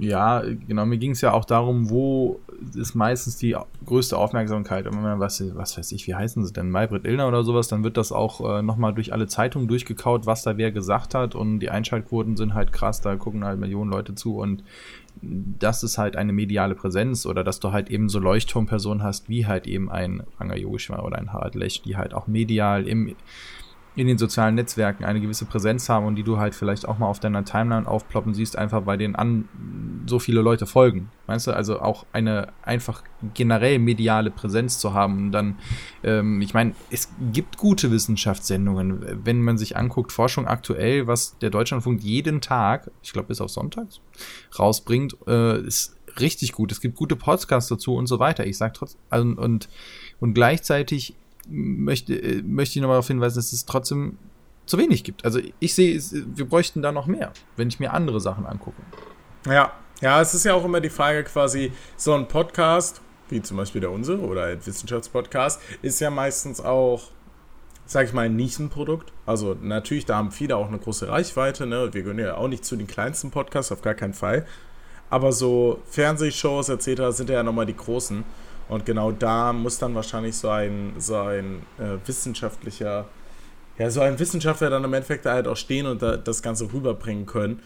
Ja, 0.00 0.42
genau, 0.66 0.86
mir 0.86 0.98
ging 0.98 1.10
es 1.10 1.20
ja 1.20 1.32
auch 1.32 1.44
darum, 1.44 1.90
wo 1.90 2.40
ist 2.74 2.94
meistens 2.94 3.36
die 3.36 3.56
größte 3.84 4.16
Aufmerksamkeit. 4.16 4.86
Und 4.86 4.94
wenn 4.94 5.02
man, 5.02 5.20
was, 5.20 5.42
was 5.54 5.76
weiß 5.76 5.92
ich, 5.92 6.06
wie 6.06 6.14
heißen 6.14 6.44
sie 6.44 6.52
denn, 6.52 6.70
Maybrit 6.70 7.04
Illner 7.04 7.28
oder 7.28 7.44
sowas, 7.44 7.68
dann 7.68 7.84
wird 7.84 7.96
das 7.96 8.12
auch 8.12 8.58
äh, 8.58 8.62
nochmal 8.62 8.94
durch 8.94 9.12
alle 9.12 9.26
Zeitungen 9.26 9.68
durchgekaut, 9.68 10.26
was 10.26 10.42
da 10.42 10.56
wer 10.56 10.72
gesagt 10.72 11.14
hat. 11.14 11.34
Und 11.34 11.60
die 11.60 11.70
Einschaltquoten 11.70 12.36
sind 12.36 12.54
halt 12.54 12.72
krass, 12.72 13.00
da 13.00 13.16
gucken 13.16 13.44
halt 13.44 13.58
Millionen 13.58 13.90
Leute 13.90 14.14
zu. 14.14 14.38
Und 14.38 14.62
das 15.20 15.82
ist 15.82 15.98
halt 15.98 16.16
eine 16.16 16.32
mediale 16.32 16.74
Präsenz 16.74 17.26
oder 17.26 17.44
dass 17.44 17.60
du 17.60 17.72
halt 17.72 17.90
eben 17.90 18.08
so 18.08 18.18
Leuchtturmpersonen 18.18 19.02
hast, 19.02 19.28
wie 19.28 19.46
halt 19.46 19.66
eben 19.66 19.90
ein 19.90 20.22
Ranga 20.38 20.56
Yogeshwar 20.56 21.04
oder 21.04 21.18
ein 21.18 21.32
Harald 21.32 21.54
Lech, 21.54 21.82
die 21.82 21.96
halt 21.96 22.14
auch 22.14 22.26
medial 22.26 22.86
im 22.88 23.14
in 23.94 24.06
den 24.06 24.16
sozialen 24.16 24.54
Netzwerken 24.54 25.04
eine 25.04 25.20
gewisse 25.20 25.44
Präsenz 25.44 25.88
haben 25.88 26.06
und 26.06 26.16
die 26.16 26.22
du 26.22 26.38
halt 26.38 26.54
vielleicht 26.54 26.88
auch 26.88 26.98
mal 26.98 27.06
auf 27.06 27.20
deiner 27.20 27.44
Timeline 27.44 27.86
aufploppen 27.86 28.32
siehst, 28.32 28.56
einfach 28.56 28.86
weil 28.86 28.96
denen 28.96 29.14
an 29.16 29.48
so 30.06 30.18
viele 30.18 30.40
Leute 30.40 30.66
folgen. 30.66 31.10
Weißt 31.26 31.46
du, 31.46 31.52
also 31.52 31.80
auch 31.80 32.06
eine 32.12 32.52
einfach 32.62 33.02
generell 33.34 33.78
mediale 33.78 34.30
Präsenz 34.30 34.78
zu 34.78 34.94
haben. 34.94 35.26
Und 35.26 35.32
dann, 35.32 35.56
ähm, 36.02 36.40
ich 36.40 36.54
meine, 36.54 36.74
es 36.90 37.12
gibt 37.32 37.58
gute 37.58 37.90
Wissenschaftssendungen. 37.90 39.20
Wenn 39.24 39.42
man 39.42 39.58
sich 39.58 39.76
anguckt, 39.76 40.10
Forschung 40.10 40.46
aktuell, 40.46 41.06
was 41.06 41.38
der 41.38 41.50
Deutschlandfunk 41.50 42.02
jeden 42.02 42.40
Tag, 42.40 42.90
ich 43.02 43.12
glaube 43.12 43.28
bis 43.28 43.40
auf 43.40 43.50
Sonntags, 43.50 44.00
rausbringt, 44.58 45.16
äh, 45.26 45.60
ist 45.60 45.96
richtig 46.18 46.52
gut. 46.52 46.72
Es 46.72 46.80
gibt 46.80 46.96
gute 46.96 47.16
Podcasts 47.16 47.68
dazu 47.68 47.94
und 47.94 48.06
so 48.06 48.18
weiter. 48.18 48.46
Ich 48.46 48.56
sag 48.56 48.74
trotzdem, 48.74 49.00
also, 49.10 49.28
und, 49.28 49.68
und 50.20 50.34
gleichzeitig 50.34 51.14
möchte, 51.48 52.14
äh, 52.14 52.42
möchte 52.42 52.78
ich 52.78 52.82
nochmal 52.82 52.96
darauf 52.96 53.08
hinweisen, 53.08 53.36
dass 53.36 53.52
es 53.52 53.64
trotzdem 53.64 54.18
zu 54.66 54.78
wenig 54.78 55.04
gibt. 55.04 55.24
Also 55.24 55.40
ich 55.58 55.74
sehe, 55.74 56.00
wir 56.00 56.48
bräuchten 56.48 56.82
da 56.82 56.92
noch 56.92 57.06
mehr, 57.06 57.32
wenn 57.56 57.68
ich 57.68 57.80
mir 57.80 57.92
andere 57.92 58.20
Sachen 58.20 58.46
angucke. 58.46 58.82
Ja, 59.46 59.72
ja, 60.00 60.20
es 60.20 60.34
ist 60.34 60.44
ja 60.44 60.54
auch 60.54 60.64
immer 60.64 60.80
die 60.80 60.90
Frage 60.90 61.24
quasi, 61.24 61.72
so 61.96 62.14
ein 62.14 62.28
Podcast, 62.28 63.00
wie 63.28 63.42
zum 63.42 63.56
Beispiel 63.56 63.80
der 63.80 63.90
unsere 63.90 64.20
oder 64.20 64.44
ein 64.44 64.64
Wissenschaftspodcast, 64.64 65.60
ist 65.80 66.00
ja 66.00 66.10
meistens 66.10 66.60
auch, 66.60 67.10
sag 67.86 68.06
ich 68.06 68.12
mal, 68.12 68.26
ein 68.26 68.36
Nischenprodukt. 68.36 69.12
Also 69.26 69.56
natürlich, 69.60 70.04
da 70.04 70.16
haben 70.16 70.32
viele 70.32 70.56
auch 70.56 70.68
eine 70.68 70.78
große 70.78 71.08
Reichweite, 71.08 71.66
ne? 71.66 71.92
Wir 71.92 72.02
gehören 72.02 72.18
ja 72.18 72.36
auch 72.36 72.48
nicht 72.48 72.64
zu 72.64 72.76
den 72.76 72.86
kleinsten 72.86 73.30
Podcasts, 73.30 73.72
auf 73.72 73.82
gar 73.82 73.94
keinen 73.94 74.14
Fall. 74.14 74.46
Aber 75.08 75.32
so 75.32 75.80
Fernsehshows 75.90 76.68
etc. 76.68 77.16
sind 77.16 77.30
ja 77.30 77.42
nochmal 77.42 77.66
die 77.66 77.76
großen. 77.76 78.24
Und 78.68 78.86
genau 78.86 79.12
da 79.12 79.52
muss 79.52 79.78
dann 79.78 79.94
wahrscheinlich 79.94 80.36
so 80.36 80.48
ein, 80.48 80.94
so 80.98 81.16
ein 81.16 81.62
äh, 81.78 81.96
wissenschaftlicher, 82.06 83.06
ja, 83.78 83.90
so 83.90 84.00
ein 84.00 84.18
Wissenschaftler 84.18 84.70
dann 84.70 84.84
im 84.84 84.92
Endeffekt 84.94 85.26
da 85.26 85.32
halt 85.32 85.48
auch 85.48 85.56
stehen 85.56 85.86
und 85.86 86.02
da, 86.02 86.16
das 86.16 86.42
Ganze 86.42 86.72
rüberbringen 86.72 87.26
können. 87.26 87.60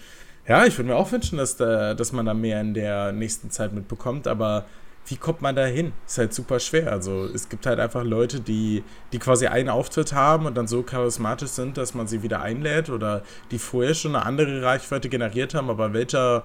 Ja, 0.49 0.65
ich 0.65 0.79
würde 0.79 0.91
mir 0.91 0.97
auch 0.97 1.11
wünschen, 1.11 1.39
dass, 1.39 1.57
da, 1.57 1.95
dass 1.95 2.13
man 2.13 2.27
da 2.27 2.35
mehr 2.35 2.61
in 2.61 2.75
der 2.75 3.13
nächsten 3.13 3.51
Zeit 3.51 3.73
mitbekommt, 3.73 4.29
aber 4.29 4.67
wie 5.09 5.17
kommt 5.17 5.41
man 5.41 5.55
da 5.55 5.65
hin? 5.65 5.93
Ist 6.07 6.19
halt 6.19 6.35
super 6.35 6.59
schwer. 6.59 6.91
Also 6.91 7.27
es 7.27 7.49
gibt 7.49 7.67
halt 7.67 7.79
einfach 7.79 8.03
Leute, 8.03 8.41
die, 8.41 8.83
die 9.13 9.19
quasi 9.19 9.47
einen 9.47 9.69
Auftritt 9.69 10.13
haben 10.13 10.47
und 10.47 10.57
dann 10.57 10.67
so 10.67 10.83
charismatisch 10.83 11.51
sind, 11.51 11.77
dass 11.77 11.95
man 11.95 12.09
sie 12.09 12.23
wieder 12.23 12.43
einlädt 12.43 12.91
oder 12.91 13.23
die 13.51 13.59
vorher 13.59 13.95
schon 13.95 14.17
eine 14.17 14.27
andere 14.27 14.63
Reichweite 14.63 15.09
generiert 15.09 15.55
haben, 15.55 15.71
aber 15.71 15.93
welcher 15.93 16.45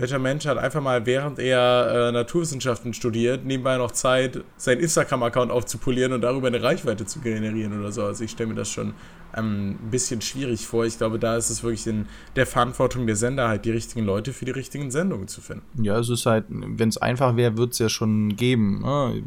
welcher 0.00 0.20
Mensch 0.20 0.46
hat 0.46 0.58
einfach 0.58 0.80
mal, 0.80 1.06
während 1.06 1.40
er 1.40 2.08
äh, 2.08 2.12
Naturwissenschaften 2.12 2.94
studiert, 2.94 3.44
nebenbei 3.44 3.76
noch 3.78 3.90
Zeit, 3.90 4.44
seinen 4.56 4.80
Instagram-Account 4.80 5.50
aufzupolieren 5.50 6.12
und 6.12 6.20
darüber 6.20 6.46
eine 6.46 6.62
Reichweite 6.62 7.04
zu 7.04 7.18
generieren 7.18 7.78
oder 7.78 7.90
so. 7.90 8.04
Also 8.04 8.22
ich 8.22 8.30
stelle 8.30 8.50
mir 8.50 8.54
das 8.54 8.70
schon 8.70 8.94
ähm, 9.36 9.70
ein 9.70 9.90
bisschen 9.90 10.20
schwierig 10.20 10.64
vor. 10.66 10.84
Ich 10.84 10.98
glaube, 10.98 11.18
da 11.18 11.36
ist 11.36 11.50
es 11.50 11.64
wirklich 11.64 11.86
in 11.88 12.06
der 12.36 12.46
Verantwortung 12.46 13.08
der 13.08 13.16
Sender, 13.16 13.48
halt 13.48 13.64
die 13.64 13.72
richtigen 13.72 14.04
Leute 14.04 14.32
für 14.32 14.44
die 14.44 14.52
richtigen 14.52 14.92
Sendungen 14.92 15.26
zu 15.26 15.40
finden. 15.40 15.82
Ja, 15.82 15.98
es 15.98 16.08
ist 16.08 16.26
halt, 16.26 16.44
wenn 16.48 16.88
es 16.88 16.98
einfach 16.98 17.36
wäre, 17.36 17.56
wird 17.56 17.72
es 17.72 17.80
ja 17.80 17.88
schon 17.88 18.36
geben. 18.36 18.82
Ne? 18.82 19.20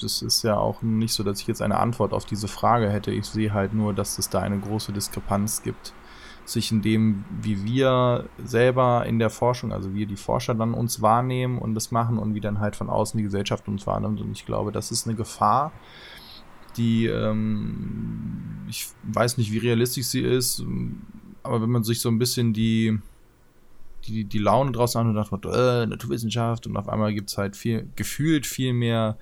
Das 0.00 0.22
ist 0.22 0.42
ja 0.42 0.56
auch 0.56 0.80
nicht 0.80 1.12
so, 1.12 1.22
dass 1.22 1.40
ich 1.40 1.46
jetzt 1.46 1.60
eine 1.60 1.78
Antwort 1.78 2.14
auf 2.14 2.24
diese 2.24 2.48
Frage 2.48 2.88
hätte. 2.88 3.10
Ich 3.10 3.26
sehe 3.26 3.52
halt 3.52 3.74
nur, 3.74 3.92
dass 3.92 4.18
es 4.18 4.30
da 4.30 4.40
eine 4.40 4.58
große 4.58 4.92
Diskrepanz 4.92 5.62
gibt 5.62 5.92
sich 6.44 6.70
in 6.70 6.82
dem, 6.82 7.24
wie 7.40 7.64
wir 7.64 8.28
selber 8.44 9.06
in 9.06 9.18
der 9.18 9.30
Forschung, 9.30 9.72
also 9.72 9.94
wir 9.94 10.06
die 10.06 10.16
Forscher 10.16 10.54
dann 10.54 10.74
uns 10.74 11.00
wahrnehmen 11.00 11.58
und 11.58 11.74
das 11.74 11.90
machen 11.90 12.18
und 12.18 12.34
wie 12.34 12.40
dann 12.40 12.60
halt 12.60 12.76
von 12.76 12.90
außen 12.90 13.16
die 13.18 13.24
Gesellschaft 13.24 13.66
uns 13.68 13.86
wahrnimmt. 13.86 14.20
Und 14.20 14.32
ich 14.32 14.44
glaube, 14.44 14.72
das 14.72 14.90
ist 14.90 15.06
eine 15.06 15.16
Gefahr, 15.16 15.72
die 16.76 17.06
ähm, 17.06 18.64
ich 18.68 18.88
weiß 19.04 19.38
nicht, 19.38 19.52
wie 19.52 19.58
realistisch 19.58 20.06
sie 20.06 20.20
ist, 20.20 20.62
aber 21.42 21.62
wenn 21.62 21.70
man 21.70 21.84
sich 21.84 22.00
so 22.00 22.08
ein 22.08 22.18
bisschen 22.18 22.52
die 22.52 22.98
die, 24.06 24.24
die 24.24 24.38
Laune 24.38 24.72
draußen 24.72 25.00
an 25.00 25.08
und 25.08 25.14
dachte, 25.14 25.48
äh, 25.48 25.86
Naturwissenschaft 25.86 26.66
und 26.66 26.76
auf 26.76 26.88
einmal 26.88 27.14
gibt 27.14 27.30
es 27.30 27.38
halt 27.38 27.56
viel, 27.56 27.88
gefühlt 27.96 28.46
viel 28.46 28.72
mehr 28.72 29.16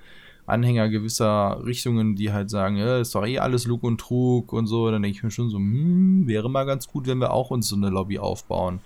Anhänger 0.45 0.89
gewisser 0.89 1.61
Richtungen, 1.65 2.15
die 2.15 2.33
halt 2.33 2.49
sagen, 2.49 2.75
ja, 2.75 2.99
ist 2.99 3.15
doch 3.15 3.25
eh 3.25 3.39
alles 3.39 3.65
Lug 3.65 3.83
und 3.83 3.99
Trug 3.99 4.51
und 4.51 4.67
so, 4.67 4.91
dann 4.91 5.01
denke 5.01 5.17
ich 5.17 5.23
mir 5.23 5.31
schon 5.31 5.49
so, 5.49 5.57
hm, 5.57 6.27
wäre 6.27 6.49
mal 6.49 6.65
ganz 6.65 6.87
gut, 6.87 7.07
wenn 7.07 7.19
wir 7.19 7.31
auch 7.31 7.49
uns 7.49 7.67
so 7.69 7.75
eine 7.75 7.89
Lobby 7.89 8.19
aufbauen. 8.19 8.81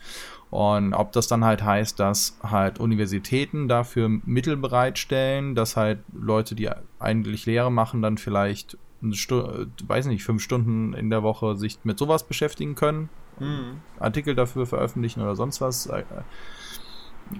Und 0.49 0.93
ob 0.93 1.11
das 1.11 1.27
dann 1.27 1.43
halt 1.43 1.63
heißt, 1.63 1.99
dass 1.99 2.37
halt 2.41 2.79
Universitäten 2.79 3.67
dafür 3.67 4.09
Mittel 4.25 4.55
bereitstellen, 4.55 5.55
dass 5.55 5.75
halt 5.75 5.99
Leute, 6.13 6.55
die 6.55 6.69
eigentlich 6.99 7.45
Lehre 7.45 7.71
machen, 7.71 8.01
dann 8.01 8.17
vielleicht, 8.17 8.77
Stunde, 9.11 9.69
weiß 9.85 10.05
nicht, 10.05 10.23
fünf 10.23 10.41
Stunden 10.41 10.93
in 10.93 11.09
der 11.09 11.23
Woche 11.23 11.55
sich 11.57 11.79
mit 11.83 11.99
sowas 11.99 12.25
beschäftigen 12.25 12.75
können, 12.75 13.09
mhm. 13.39 13.81
Artikel 13.99 14.35
dafür 14.35 14.65
veröffentlichen 14.65 15.21
oder 15.21 15.35
sonst 15.35 15.59
was. 15.59 15.89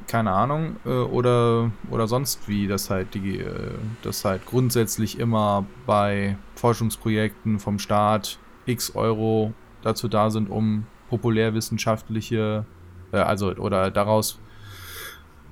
Keine 0.08 0.32
Ahnung, 0.32 0.78
äh, 0.86 0.90
oder, 0.90 1.72
oder 1.90 2.08
sonst 2.08 2.48
wie, 2.48 2.68
dass 2.68 2.90
halt 2.90 3.14
die, 3.14 3.40
äh, 3.40 3.72
dass 4.02 4.26
halt 4.26 4.46
grundsätzlich 4.46 5.20
immer 5.20 5.66
bei 5.86 6.38
Forschungsprojekten 6.56 7.60
vom 7.60 7.80
Staat 7.80 8.40
x 8.66 8.96
Euro 8.96 9.54
dazu 9.82 10.08
da 10.08 10.30
sind, 10.30 10.50
um 10.50 10.86
populärwissenschaftliche, 11.10 12.66
äh, 13.12 13.18
also 13.18 13.54
oder 13.56 13.92
daraus 13.92 14.40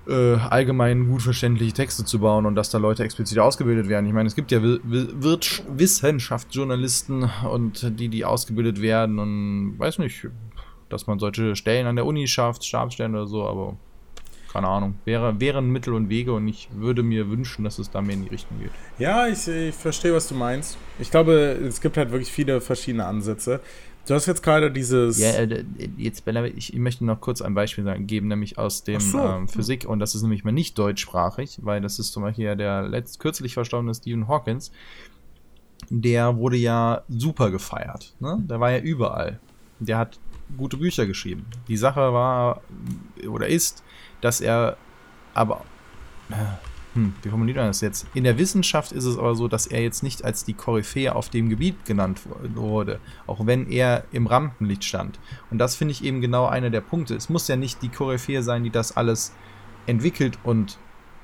äh, 0.08 0.36
allgemein 0.36 1.08
gut 1.08 1.24
verständliche 1.24 1.74
Texte 1.74 2.06
zu 2.06 2.20
bauen 2.20 2.46
und 2.46 2.54
dass 2.56 2.70
da 2.70 2.78
Leute 2.78 3.04
explizit 3.04 3.40
ausgebildet 3.40 3.90
werden. 3.90 4.06
Ich 4.06 4.14
meine, 4.14 4.28
es 4.28 4.36
gibt 4.36 4.52
ja 4.52 4.62
Wissenschaftsjournalisten 4.62 7.30
und 7.50 8.00
die, 8.00 8.10
die 8.10 8.26
ausgebildet 8.26 8.82
werden 8.82 9.18
und 9.20 9.80
weiß 9.80 9.98
nicht, 10.00 10.28
dass 10.90 11.08
man 11.08 11.20
solche 11.20 11.56
Stellen 11.56 11.88
an 11.88 11.96
der 11.96 12.06
Uni 12.06 12.28
schafft, 12.28 12.64
Stabsstellen 12.64 13.16
oder 13.16 13.28
so, 13.28 13.48
aber 13.48 13.78
keine 14.56 14.70
Ahnung. 14.70 14.96
Wäre, 15.04 15.38
wären 15.42 15.70
Mittel 15.70 15.94
und 15.94 16.08
Wege 16.08 16.32
und 16.32 16.48
ich 16.48 16.70
würde 16.74 17.04
mir 17.04 17.30
wünschen, 17.30 17.66
dass 17.66 17.78
es 17.78 17.92
da 17.92 18.02
mehr 18.02 18.16
in 18.16 18.24
die 18.24 18.30
Richtung 18.30 18.58
geht. 18.62 18.72
Ja, 18.98 19.28
ich, 19.28 19.46
ich 19.50 19.76
verstehe, 19.76 20.14
was 20.14 20.30
du 20.30 20.36
meinst. 20.36 20.78
Ich 20.98 21.12
glaube, 21.12 21.34
es 21.34 21.82
gibt 21.82 21.98
halt 21.98 22.12
wirklich 22.12 22.32
viele 22.32 22.62
verschiedene 22.62 23.06
Ansätze. 23.06 23.60
Du 24.08 24.14
hast 24.14 24.28
jetzt 24.28 24.44
gerade 24.44 24.72
dieses. 24.72 25.20
Ja, 25.20 25.32
äh, 25.32 25.66
jetzt, 25.98 26.24
ich, 26.56 26.74
ich 26.74 26.80
möchte 26.80 27.04
noch 27.04 27.20
kurz 27.20 27.42
ein 27.42 27.54
Beispiel 27.54 27.84
sagen, 27.84 28.08
geben, 28.08 28.30
nämlich 28.30 28.58
aus 28.58 28.84
dem 28.84 29.02
so. 29.02 29.20
ähm, 29.20 29.50
Physik, 29.50 29.86
und 29.90 30.00
das 30.00 30.16
ist 30.16 30.22
nämlich 30.22 30.46
mal 30.46 30.54
nicht 30.54 30.78
deutschsprachig, 30.78 31.60
weil 31.64 31.82
das 31.82 32.00
ist 32.00 32.14
zum 32.14 32.24
Beispiel 32.24 32.56
der 32.56 32.84
letzt, 32.84 33.20
kürzlich 33.20 33.56
verstorbene 33.56 33.94
Stephen 33.94 34.30
Hawkins. 34.30 34.72
Der 35.90 36.38
wurde 36.38 36.56
ja 36.56 37.04
super 37.10 37.52
gefeiert. 37.52 38.16
Ne? 38.22 38.42
Der 38.50 38.62
war 38.62 38.72
ja 38.72 38.80
überall. 38.80 39.40
Der 39.80 39.98
hat 39.98 40.18
gute 40.58 40.78
Bücher 40.78 41.06
geschrieben. 41.06 41.46
Die 41.68 41.78
Sache 41.78 42.14
war 42.14 42.62
oder 43.28 43.48
ist, 43.48 43.84
dass 44.22 44.42
er 44.42 44.78
aber 45.34 45.64
hm, 46.96 47.14
wie 47.22 47.30
formuliert 47.30 47.58
man 47.58 47.68
das 47.68 47.82
jetzt? 47.82 48.08
In 48.14 48.24
der 48.24 48.38
Wissenschaft 48.38 48.94
ist 48.94 49.04
es 49.04 49.18
aber 49.18 49.36
so, 49.36 49.50
dass 49.50 49.68
er 49.68 49.82
jetzt 49.82 50.02
nicht 50.02 50.24
als 50.24 50.46
die 50.46 50.54
Koryphäe 50.54 51.14
auf 51.14 51.30
dem 51.30 51.50
Gebiet 51.50 51.84
genannt 51.86 52.22
wurde, 52.56 53.02
auch 53.28 53.46
wenn 53.46 53.70
er 53.70 54.06
im 54.14 54.28
Rampenlicht 54.28 54.86
stand. 54.86 55.20
Und 55.52 55.58
das 55.58 55.76
finde 55.76 55.92
ich 55.92 56.06
eben 56.06 56.22
genau 56.22 56.46
einer 56.46 56.70
der 56.70 56.80
Punkte. 56.80 57.14
Es 57.16 57.28
muss 57.28 57.50
ja 57.50 57.58
nicht 57.58 57.82
die 57.82 57.90
Koryphäe 57.90 58.42
sein, 58.44 58.64
die 58.64 58.70
das 58.70 58.96
alles 58.96 59.36
entwickelt 59.88 60.40
und, 60.44 60.78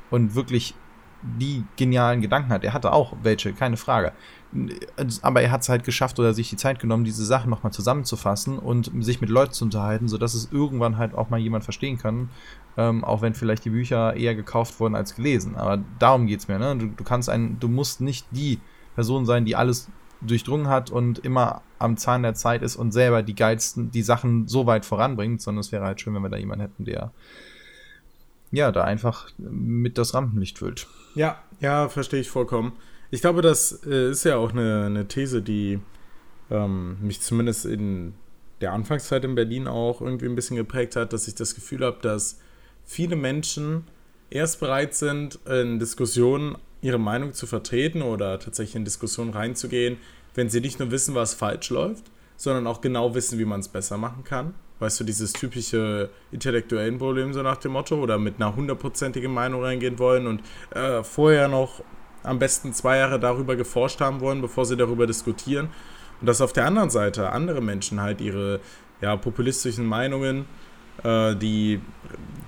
und 0.10 0.36
wirklich 0.36 0.75
die 1.24 1.63
genialen 1.78 2.20
Gedanken 2.20 2.50
hat. 2.50 2.66
Er 2.66 2.74
hatte 2.74 2.92
auch 2.92 3.16
welche, 3.24 3.54
keine 3.54 3.78
Frage. 3.78 4.12
Aber 5.22 5.41
er 5.41 5.51
hat 5.51 5.62
es 5.62 5.70
halt 5.70 5.84
geschafft 5.84 6.20
oder 6.20 6.34
sich 6.34 6.50
die 6.50 6.58
Zeit 6.58 6.79
genommen, 6.79 7.03
diese 7.03 7.25
Sachen 7.25 7.50
nochmal 7.50 7.72
zusammenzufassen 7.72 8.60
und 8.60 8.91
sich 9.03 9.22
mit 9.22 9.29
Leuten 9.29 9.53
zu 9.53 9.65
unterhalten, 9.65 10.08
sodass 10.08 10.34
es 10.34 10.51
irgendwann 10.51 10.98
halt 10.98 11.13
auch 11.15 11.29
mal 11.29 11.39
jemand 11.39 11.63
verstehen 11.63 11.98
kann. 11.98 12.29
Ähm, 12.77 13.03
auch 13.03 13.22
wenn 13.22 13.34
vielleicht 13.34 13.65
die 13.65 13.70
Bücher 13.70 14.15
eher 14.15 14.36
gekauft 14.36 14.79
wurden 14.79 14.96
als 14.96 15.15
gelesen. 15.15 15.55
Aber 15.55 15.84
darum 16.00 16.27
geht 16.27 16.39
es 16.39 16.48
mir. 16.48 16.58
Ne? 16.60 16.77
Du, 16.77 16.88
du 16.88 17.03
kannst 17.03 17.29
ein, 17.29 17.60
du 17.60 17.67
musst 17.67 18.01
nicht 18.01 18.27
die 18.31 18.60
Person 18.96 19.25
sein, 19.25 19.46
die 19.46 19.55
alles 19.55 19.89
durchdrungen 20.22 20.67
hat 20.67 20.89
und 20.89 21.20
immer 21.20 21.62
am 21.79 21.98
Zahn 21.98 22.24
der 22.24 22.34
Zeit 22.34 22.62
ist 22.62 22.75
und 22.75 22.91
selber 22.91 23.24
die 23.24 23.36
geilsten, 23.36 23.91
die 23.91 24.03
Sachen 24.03 24.48
so 24.48 24.65
weit 24.67 24.86
voranbringt, 24.86 25.41
sondern 25.41 25.62
es 25.62 25.72
wäre 25.72 25.84
halt 25.84 26.00
schön, 26.00 26.13
wenn 26.13 26.22
wir 26.22 26.29
da 26.29 26.38
jemanden 26.38 26.62
hätten, 26.62 26.86
der 26.86 27.12
ja, 28.51 28.72
da 28.72 28.84
einfach 28.84 29.29
mit 29.38 29.98
das 29.98 30.13
Rampenlicht 30.13 30.60
füllt. 30.60 30.88
Ja, 31.15 31.39
ja, 31.60 31.88
verstehe 31.89 32.20
ich 32.20 32.29
vollkommen. 32.29 32.74
Ich 33.13 33.20
glaube, 33.20 33.41
das 33.41 33.82
äh, 33.86 34.12
ist 34.12 34.24
ja 34.24 34.38
auch 34.38 34.51
eine, 34.51 34.86
eine 34.86 35.08
These, 35.08 35.41
die 35.41 35.80
ähm, 36.50 36.98
mich 37.01 37.20
zumindest 37.20 37.65
in 37.65 38.13
der 38.62 38.72
Anfangszeit 38.72 39.25
in 39.25 39.36
Berlin 39.36 39.68
auch 39.68 40.00
irgendwie 40.00 40.27
ein 40.27 40.36
bisschen 40.36 40.56
geprägt 40.56 40.96
hat, 40.96 41.12
dass 41.12 41.27
ich 41.27 41.36
das 41.36 41.53
Gefühl 41.53 41.84
habe, 41.86 41.98
dass 42.01 42.39
viele 42.86 43.18
Menschen 43.18 43.84
erst 44.30 44.62
bereit 44.62 44.94
sind, 44.96 45.39
in 45.46 45.77
Diskussionen 45.77 46.58
ihre 46.82 47.00
Meinung 47.00 47.34
zu 47.34 47.48
vertreten 47.48 48.01
oder 48.01 48.39
tatsächlich 48.39 48.77
in 48.77 48.86
Diskussionen 48.86 49.32
reinzugehen, 49.32 49.98
wenn 50.34 50.50
sie 50.50 50.62
nicht 50.62 50.80
nur 50.80 50.89
wissen, 50.91 51.13
was 51.13 51.34
falsch 51.34 51.70
läuft, 51.70 52.06
sondern 52.38 52.65
auch 52.65 52.80
genau 52.80 53.13
wissen, 53.13 53.38
wie 53.39 53.46
man 53.46 53.60
es 53.60 53.68
besser 53.68 53.98
machen 53.98 54.24
kann. 54.24 54.53
Weißt 54.80 55.01
du, 55.01 55.03
dieses 55.03 55.34
typische 55.34 56.10
intellektuellen 56.32 56.98
Problem, 56.98 57.34
so 57.34 57.44
nach 57.44 57.58
dem 57.58 57.74
Motto, 57.74 58.01
oder 58.01 58.18
mit 58.18 58.38
einer 58.38 58.56
hundertprozentigen 58.56 59.32
Meinung 59.32 59.62
reingehen 59.62 60.00
wollen 60.00 60.27
und 60.27 60.41
äh, 60.74 61.03
vorher 61.03 61.50
noch 61.50 61.84
am 62.24 62.40
besten 62.40 62.74
zwei 62.74 62.98
Jahre 62.98 63.20
darüber 63.20 63.56
geforscht 63.56 64.01
haben 64.01 64.20
wollen, 64.20 64.42
bevor 64.42 64.66
sie 64.66 64.78
darüber 64.78 65.08
diskutieren. 65.08 65.70
Und 66.20 66.28
dass 66.28 66.42
auf 66.42 66.54
der 66.54 66.66
anderen 66.66 66.90
Seite 66.90 67.32
andere 67.32 67.62
Menschen 67.62 68.01
halt 68.01 68.22
ihre 68.22 68.60
ja, 69.01 69.16
populistischen 69.18 69.86
Meinungen, 69.86 70.46
äh, 71.04 71.36
die 71.36 71.82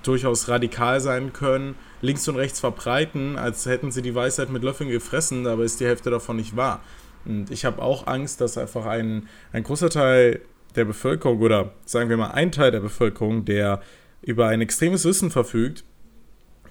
durchaus 0.04 0.48
radikal 0.48 1.00
sein 1.00 1.34
können, 1.34 1.76
links 2.02 2.28
und 2.28 2.36
rechts 2.36 2.60
verbreiten, 2.60 3.38
als 3.38 3.66
hätten 3.66 3.92
sie 3.92 4.02
die 4.02 4.14
Weisheit 4.14 4.50
mit 4.50 4.64
Löffeln 4.64 4.90
gefressen, 4.90 5.48
aber 5.48 5.64
ist 5.64 5.80
die 5.80 5.86
Hälfte 5.86 6.12
davon 6.12 6.36
nicht 6.36 6.56
wahr. 6.56 6.82
Und 7.26 7.52
ich 7.52 7.66
habe 7.66 7.82
auch 7.82 8.06
Angst, 8.08 8.42
dass 8.42 8.58
einfach 8.58 8.86
ein, 8.86 9.28
ein 9.54 9.64
großer 9.64 9.90
Teil 9.90 10.42
der 10.76 10.86
Bevölkerung 10.86 11.40
oder 11.40 11.72
sagen 11.86 12.10
wir 12.10 12.18
mal 12.18 12.32
ein 12.32 12.52
Teil 12.52 12.72
der 12.72 12.82
Bevölkerung, 12.82 13.46
der 13.46 13.82
über 14.22 14.48
ein 14.48 14.62
extremes 14.62 15.06
Wissen 15.06 15.32
verfügt, 15.32 15.84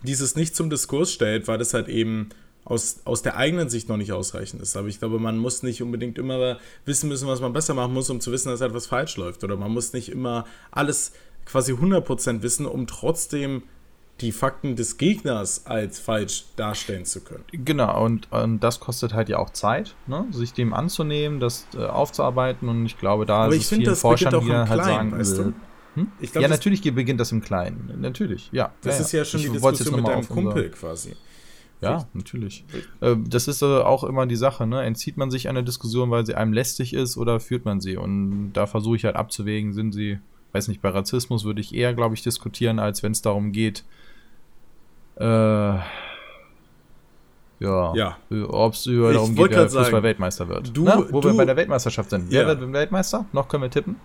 dieses 0.02 0.36
nicht 0.36 0.56
zum 0.56 0.70
Diskurs 0.70 1.12
stellt, 1.12 1.48
weil 1.48 1.58
das 1.58 1.74
halt 1.74 1.88
eben 1.88 2.30
aus, 2.64 3.00
aus 3.04 3.22
der 3.22 3.36
eigenen 3.36 3.68
Sicht 3.68 3.88
noch 3.88 3.96
nicht 3.96 4.12
ausreichend 4.12 4.62
ist. 4.62 4.76
Aber 4.76 4.88
ich 4.88 4.98
glaube, 4.98 5.18
man 5.18 5.38
muss 5.38 5.62
nicht 5.62 5.82
unbedingt 5.82 6.18
immer 6.18 6.58
wissen 6.84 7.08
müssen, 7.08 7.28
was 7.28 7.40
man 7.40 7.52
besser 7.52 7.74
machen 7.74 7.92
muss, 7.92 8.10
um 8.10 8.20
zu 8.20 8.32
wissen, 8.32 8.48
dass 8.48 8.60
etwas 8.60 8.86
falsch 8.86 9.16
läuft. 9.16 9.42
Oder 9.44 9.56
man 9.56 9.72
muss 9.72 9.92
nicht 9.92 10.10
immer 10.10 10.46
alles 10.70 11.12
quasi 11.44 11.72
100% 11.72 12.42
wissen, 12.42 12.66
um 12.66 12.86
trotzdem 12.86 13.62
die 14.20 14.30
Fakten 14.30 14.76
des 14.76 14.98
Gegners 14.98 15.66
als 15.66 15.98
falsch 15.98 16.44
darstellen 16.56 17.04
zu 17.04 17.22
können. 17.22 17.44
Genau, 17.50 18.04
und, 18.04 18.30
und 18.30 18.60
das 18.60 18.78
kostet 18.78 19.14
halt 19.14 19.28
ja 19.28 19.38
auch 19.38 19.50
Zeit, 19.50 19.96
ne? 20.06 20.26
sich 20.30 20.52
dem 20.52 20.74
anzunehmen, 20.74 21.40
das 21.40 21.66
äh, 21.74 21.84
aufzuarbeiten 21.84 22.68
und 22.68 22.86
ich 22.86 22.98
glaube, 22.98 23.26
da 23.26 23.44
Aber 23.44 23.54
ist 23.54 23.62
ich 23.62 23.66
finde, 23.66 23.86
das 23.86 24.00
Forschern, 24.00 24.34
auch 24.34 24.44
die 24.44 24.52
halt 24.52 24.66
Kleinen, 24.66 24.84
sagen, 24.84 25.18
weißt 25.18 25.38
du? 25.38 25.54
Hm? 25.94 26.12
Glaub, 26.20 26.42
ja, 26.42 26.48
natürlich 26.48 26.82
beginnt 26.82 27.20
das 27.20 27.32
im 27.32 27.42
Kleinen. 27.42 27.98
Natürlich, 28.00 28.48
ja. 28.52 28.72
Das 28.82 28.98
ja, 28.98 29.04
ist 29.04 29.12
ja 29.12 29.24
schon 29.24 29.40
die 29.40 29.48
Diskussion 29.50 29.96
mit 29.96 30.06
deinem 30.06 30.28
Kumpel 30.28 30.70
quasi. 30.70 31.16
Ja, 31.82 32.06
natürlich. 32.14 32.64
Äh, 33.00 33.16
das 33.26 33.48
ist 33.48 33.62
auch 33.62 34.04
immer 34.04 34.26
die 34.26 34.36
Sache, 34.36 34.66
ne? 34.66 34.82
Entzieht 34.82 35.16
man 35.16 35.30
sich 35.30 35.48
einer 35.48 35.62
Diskussion, 35.62 36.10
weil 36.10 36.24
sie 36.24 36.34
einem 36.34 36.52
lästig 36.52 36.94
ist 36.94 37.16
oder 37.16 37.40
führt 37.40 37.64
man 37.64 37.80
sie? 37.80 37.96
Und 37.96 38.52
da 38.52 38.66
versuche 38.66 38.96
ich 38.96 39.04
halt 39.04 39.16
abzuwägen, 39.16 39.72
sind 39.72 39.92
sie, 39.92 40.18
weiß 40.52 40.68
nicht, 40.68 40.80
bei 40.80 40.90
Rassismus 40.90 41.44
würde 41.44 41.60
ich 41.60 41.74
eher, 41.74 41.92
glaube 41.92 42.14
ich, 42.14 42.22
diskutieren, 42.22 42.78
als 42.78 43.02
wenn 43.02 43.12
es 43.12 43.20
darum 43.20 43.52
geht, 43.52 43.84
äh, 45.16 45.24
ja. 47.62 47.94
Ja. 47.94 48.16
Ob 48.48 48.74
es 48.74 48.84
darum 48.84 49.34
geht, 49.36 49.50
wer 49.50 49.68
Fußball-Weltmeister 49.68 50.48
wird. 50.48 50.76
Du, 50.76 50.84
Na, 50.84 50.98
wo 51.10 51.20
du, 51.20 51.28
wir 51.30 51.36
bei 51.36 51.44
der 51.44 51.56
Weltmeisterschaft 51.56 52.10
sind. 52.10 52.32
Ja. 52.32 52.46
Wer 52.46 52.60
wird 52.60 52.72
Weltmeister? 52.72 53.26
Noch 53.32 53.48
können 53.48 53.62
wir 53.62 53.70
tippen? 53.70 53.96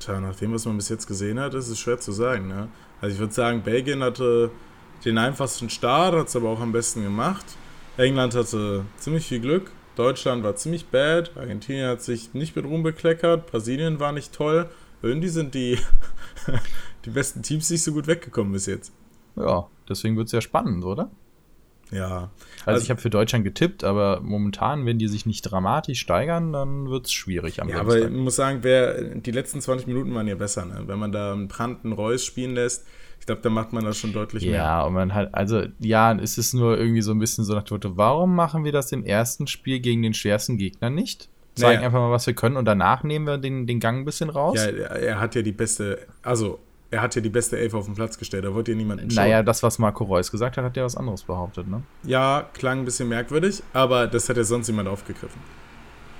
Tja, 0.00 0.20
nach 0.20 0.36
dem, 0.36 0.52
was 0.52 0.66
man 0.66 0.76
bis 0.76 0.90
jetzt 0.90 1.06
gesehen 1.06 1.40
hat, 1.40 1.54
ist 1.54 1.68
es 1.68 1.78
schwer 1.78 1.98
zu 1.98 2.12
sagen. 2.12 2.48
Ne? 2.48 2.68
Also 3.00 3.14
ich 3.14 3.20
würde 3.20 3.32
sagen, 3.32 3.62
Belgien 3.62 4.02
hatte 4.02 4.50
den 5.04 5.18
einfachsten 5.18 5.70
Start, 5.70 6.14
hat 6.14 6.28
es 6.28 6.36
aber 6.36 6.48
auch 6.48 6.60
am 6.60 6.72
besten 6.72 7.02
gemacht. 7.02 7.44
England 7.96 8.34
hatte 8.34 8.84
ziemlich 8.98 9.26
viel 9.26 9.40
Glück. 9.40 9.70
Deutschland 9.96 10.42
war 10.42 10.56
ziemlich 10.56 10.86
bad. 10.86 11.36
Argentinien 11.36 11.88
hat 11.88 12.02
sich 12.02 12.34
nicht 12.34 12.56
mit 12.56 12.64
Ruhm 12.64 12.82
bekleckert. 12.82 13.46
Brasilien 13.46 14.00
war 14.00 14.12
nicht 14.12 14.32
toll. 14.32 14.68
Irgendwie 15.02 15.28
sind 15.28 15.54
die, 15.54 15.78
die 17.04 17.10
besten 17.10 17.42
Teams 17.42 17.70
nicht 17.70 17.84
so 17.84 17.92
gut 17.92 18.06
weggekommen 18.06 18.52
bis 18.52 18.66
jetzt. 18.66 18.92
Ja, 19.36 19.68
deswegen 19.88 20.16
wird 20.16 20.26
es 20.26 20.32
ja 20.32 20.40
spannend, 20.40 20.84
oder? 20.84 21.10
Ja. 21.94 22.30
Also, 22.60 22.64
also 22.64 22.82
ich 22.82 22.90
habe 22.90 23.00
für 23.00 23.10
Deutschland 23.10 23.44
getippt, 23.44 23.84
aber 23.84 24.20
momentan, 24.20 24.84
wenn 24.86 24.98
die 24.98 25.08
sich 25.08 25.26
nicht 25.26 25.42
dramatisch 25.42 26.00
steigern, 26.00 26.52
dann 26.52 26.90
wird 26.90 27.06
es 27.06 27.12
schwierig 27.12 27.62
am 27.62 27.68
Ja, 27.68 27.76
Samstag. 27.76 28.02
aber 28.02 28.10
ich 28.10 28.16
muss 28.16 28.36
sagen, 28.36 28.58
wer, 28.62 29.14
die 29.14 29.30
letzten 29.30 29.60
20 29.60 29.86
Minuten 29.86 30.14
waren 30.14 30.26
ja 30.26 30.34
besser, 30.34 30.64
ne? 30.64 30.82
Wenn 30.86 30.98
man 30.98 31.12
da 31.12 31.32
einen 31.32 31.48
Branden 31.48 31.92
Reus 31.92 32.24
spielen 32.24 32.54
lässt, 32.54 32.84
ich 33.20 33.26
glaube, 33.26 33.40
da 33.42 33.48
macht 33.48 33.72
man 33.72 33.84
das 33.84 33.96
schon 33.96 34.12
deutlich 34.12 34.42
ja, 34.42 34.50
mehr. 34.50 34.60
Ja, 34.60 34.82
und 34.82 34.94
man 34.94 35.14
hat, 35.14 35.34
also, 35.34 35.62
ja, 35.78 36.12
es 36.14 36.36
ist 36.36 36.52
nur 36.52 36.76
irgendwie 36.76 37.00
so 37.00 37.12
ein 37.12 37.18
bisschen 37.18 37.44
so 37.44 37.54
nach 37.54 37.70
Motto, 37.70 37.96
warum 37.96 38.34
machen 38.34 38.64
wir 38.64 38.72
das 38.72 38.92
im 38.92 39.04
ersten 39.04 39.46
Spiel 39.46 39.80
gegen 39.80 40.02
den 40.02 40.14
schwersten 40.14 40.58
Gegner 40.58 40.90
nicht? 40.90 41.28
Zeigen 41.54 41.76
naja. 41.76 41.86
einfach 41.86 42.00
mal, 42.00 42.10
was 42.10 42.26
wir 42.26 42.34
können 42.34 42.56
und 42.56 42.64
danach 42.64 43.04
nehmen 43.04 43.26
wir 43.26 43.38
den, 43.38 43.66
den 43.66 43.78
Gang 43.78 44.00
ein 44.00 44.04
bisschen 44.04 44.28
raus. 44.28 44.56
Ja, 44.56 44.70
er 44.70 45.20
hat 45.20 45.36
ja 45.36 45.42
die 45.42 45.52
beste, 45.52 46.00
also 46.22 46.58
er 46.94 47.02
hat 47.02 47.14
ja 47.16 47.20
die 47.20 47.28
beste 47.28 47.58
Elf 47.58 47.74
auf 47.74 47.86
den 47.86 47.94
Platz 47.94 48.18
gestellt, 48.18 48.44
da 48.44 48.54
wollte 48.54 48.70
ja 48.70 48.76
niemand 48.76 49.00
schauen. 49.00 49.24
Naja, 49.24 49.42
das, 49.42 49.62
was 49.64 49.78
Marco 49.78 50.04
Reus 50.04 50.30
gesagt 50.30 50.56
hat, 50.56 50.64
hat 50.64 50.76
ja 50.76 50.84
was 50.84 50.96
anderes 50.96 51.24
behauptet, 51.24 51.66
ne? 51.68 51.82
Ja, 52.04 52.48
klang 52.54 52.80
ein 52.80 52.84
bisschen 52.84 53.08
merkwürdig, 53.08 53.62
aber 53.72 54.06
das 54.06 54.28
hat 54.28 54.36
ja 54.36 54.44
sonst 54.44 54.68
jemand 54.68 54.88
aufgegriffen. 54.88 55.40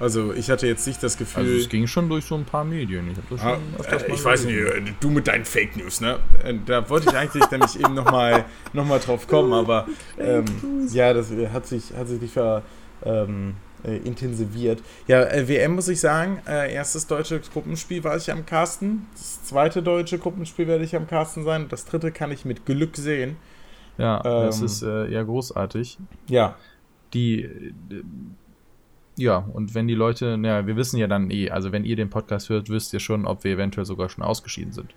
Also 0.00 0.32
ich 0.32 0.50
hatte 0.50 0.66
jetzt 0.66 0.84
nicht 0.88 1.00
das 1.00 1.16
Gefühl. 1.16 1.44
Also 1.44 1.54
es 1.54 1.68
ging 1.68 1.86
schon 1.86 2.08
durch 2.08 2.24
so 2.24 2.34
ein 2.34 2.44
paar 2.44 2.64
Medien. 2.64 3.08
Ich, 3.08 3.40
ah, 3.40 3.58
äh, 3.88 4.12
ich 4.12 4.24
weiß 4.24 4.44
nicht, 4.44 4.58
du 4.98 5.08
mit 5.08 5.28
deinen 5.28 5.44
Fake 5.44 5.76
News, 5.76 6.00
ne? 6.00 6.18
Äh, 6.42 6.54
da 6.66 6.90
wollte 6.90 7.10
ich 7.10 7.16
eigentlich 7.16 7.48
nämlich 7.48 7.78
eben 7.80 7.94
nochmal 7.94 8.44
noch 8.72 8.84
mal 8.84 8.98
drauf 8.98 9.28
kommen, 9.28 9.52
aber 9.52 9.86
ähm, 10.18 10.44
ja, 10.92 11.14
das 11.14 11.30
hat 11.52 11.66
sich, 11.66 11.94
hat 11.96 12.08
sich 12.08 12.20
nicht 12.20 12.34
ver, 12.34 12.62
ähm, 13.04 13.54
äh, 13.84 13.96
intensiviert. 13.98 14.82
Ja, 15.06 15.22
äh, 15.22 15.48
WM 15.48 15.74
muss 15.74 15.88
ich 15.88 16.00
sagen, 16.00 16.40
äh, 16.46 16.72
erstes 16.72 17.06
deutsche 17.06 17.40
Gruppenspiel 17.40 18.02
war 18.04 18.16
ich 18.16 18.30
am 18.30 18.46
Carsten. 18.46 19.06
Das 19.12 19.44
zweite 19.44 19.82
deutsche 19.82 20.18
Gruppenspiel 20.18 20.66
werde 20.66 20.84
ich 20.84 20.96
am 20.96 21.06
Carsten 21.06 21.44
sein. 21.44 21.66
Das 21.68 21.84
dritte 21.84 22.12
kann 22.12 22.32
ich 22.32 22.44
mit 22.44 22.66
Glück 22.66 22.96
sehen. 22.96 23.36
Ja, 23.98 24.18
ähm, 24.24 24.46
das 24.46 24.60
ist 24.60 24.82
äh, 24.82 25.10
eher 25.10 25.24
großartig. 25.24 25.98
Ja. 26.28 26.56
Die. 27.12 27.42
Äh, 27.42 27.72
ja, 29.16 29.38
und 29.52 29.74
wenn 29.76 29.86
die 29.86 29.94
Leute, 29.94 30.36
naja, 30.36 30.66
wir 30.66 30.76
wissen 30.76 30.98
ja 30.98 31.06
dann 31.06 31.30
eh, 31.30 31.50
also 31.50 31.70
wenn 31.70 31.84
ihr 31.84 31.94
den 31.94 32.10
Podcast 32.10 32.48
hört, 32.48 32.68
wisst 32.68 32.92
ihr 32.92 32.98
schon, 32.98 33.26
ob 33.26 33.44
wir 33.44 33.52
eventuell 33.52 33.86
sogar 33.86 34.08
schon 34.08 34.24
ausgeschieden 34.24 34.72
sind. 34.72 34.92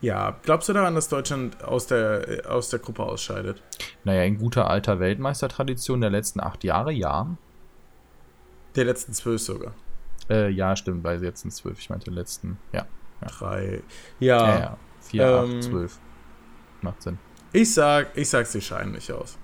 Ja, 0.00 0.36
glaubst 0.42 0.68
du 0.68 0.72
daran, 0.72 0.94
dass 0.94 1.08
Deutschland 1.08 1.62
aus 1.64 1.86
der, 1.86 2.42
aus 2.48 2.68
der 2.68 2.80
Gruppe 2.80 3.04
ausscheidet? 3.04 3.62
Naja, 4.04 4.24
in 4.24 4.38
guter 4.38 4.68
alter 4.68 5.00
Weltmeistertradition 5.00 6.00
der 6.00 6.10
letzten 6.10 6.40
acht 6.40 6.64
Jahre, 6.64 6.92
ja. 6.92 7.36
Der 8.76 8.84
letzten 8.84 9.12
zwölf 9.12 9.40
sogar. 9.40 9.72
Äh, 10.28 10.50
ja, 10.50 10.76
stimmt, 10.76 11.02
bei 11.02 11.14
den 11.14 11.24
letzten 11.24 11.50
zwölf. 11.50 11.78
Ich 11.78 11.88
meinte 11.88 12.10
letzten, 12.10 12.58
ja. 12.72 12.86
ja. 13.20 13.28
Drei. 13.28 13.82
Ja. 14.20 14.48
ja, 14.48 14.58
ja. 14.58 14.76
Vier, 15.00 15.26
ähm, 15.26 15.56
acht, 15.56 15.62
zwölf. 15.64 15.98
Macht 16.82 17.02
Sinn. 17.02 17.18
Ich 17.52 17.72
sag, 17.72 18.16
ich 18.16 18.28
sag, 18.28 18.46
sie 18.46 18.60
scheiden 18.60 18.92
nicht 18.92 19.10
aus. 19.10 19.38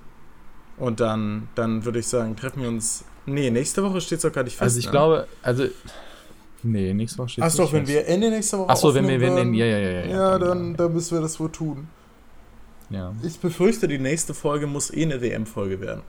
Und 0.77 1.01
dann, 1.01 1.49
dann 1.55 1.85
würde 1.85 2.01
ich 2.01 2.07
sagen, 2.07 2.37
treffen 2.37 2.63
wir 2.63 2.69
uns. 2.69 3.05
Nee, 3.27 3.51
nächste 3.51 3.83
Woche 3.83 4.01
steht 4.01 4.19
es 4.19 4.23
doch 4.23 4.33
gar 4.33 4.43
nicht 4.45 4.57
fest. 4.57 4.63
Also 4.63 4.79
ich 4.79 4.87
ne? 4.87 4.91
glaube, 4.91 5.29
also. 5.43 5.67
Nee, 6.65 6.93
nächste 6.95 7.19
Woche 7.19 7.29
steht 7.31 7.45
es 7.45 7.59
Achso, 7.59 7.73
wenn 7.73 7.87
wir 7.87 8.07
Ende 8.07 8.31
nächste 8.31 8.59
Woche 8.59 8.69
Achso, 8.69 8.95
wenn 8.95 9.09
wir 9.09 9.21
wenn, 9.21 9.55
ja, 9.55 9.67
ja, 9.67 9.79
ja, 9.79 9.91
ja. 9.91 10.07
Ja, 10.07 10.39
dann, 10.39 10.77
dann 10.77 10.93
müssen 10.93 11.17
wir 11.17 11.21
das 11.21 11.39
wohl 11.41 11.51
tun. 11.51 11.89
Ja. 12.91 13.13
Ich 13.23 13.39
befürchte, 13.41 13.89
die 13.89 13.99
nächste 13.99 14.35
Folge 14.35 14.67
muss 14.67 14.93
eh 14.93 15.03
eine 15.03 15.21
WM-Folge 15.21 15.81
werden. 15.81 16.03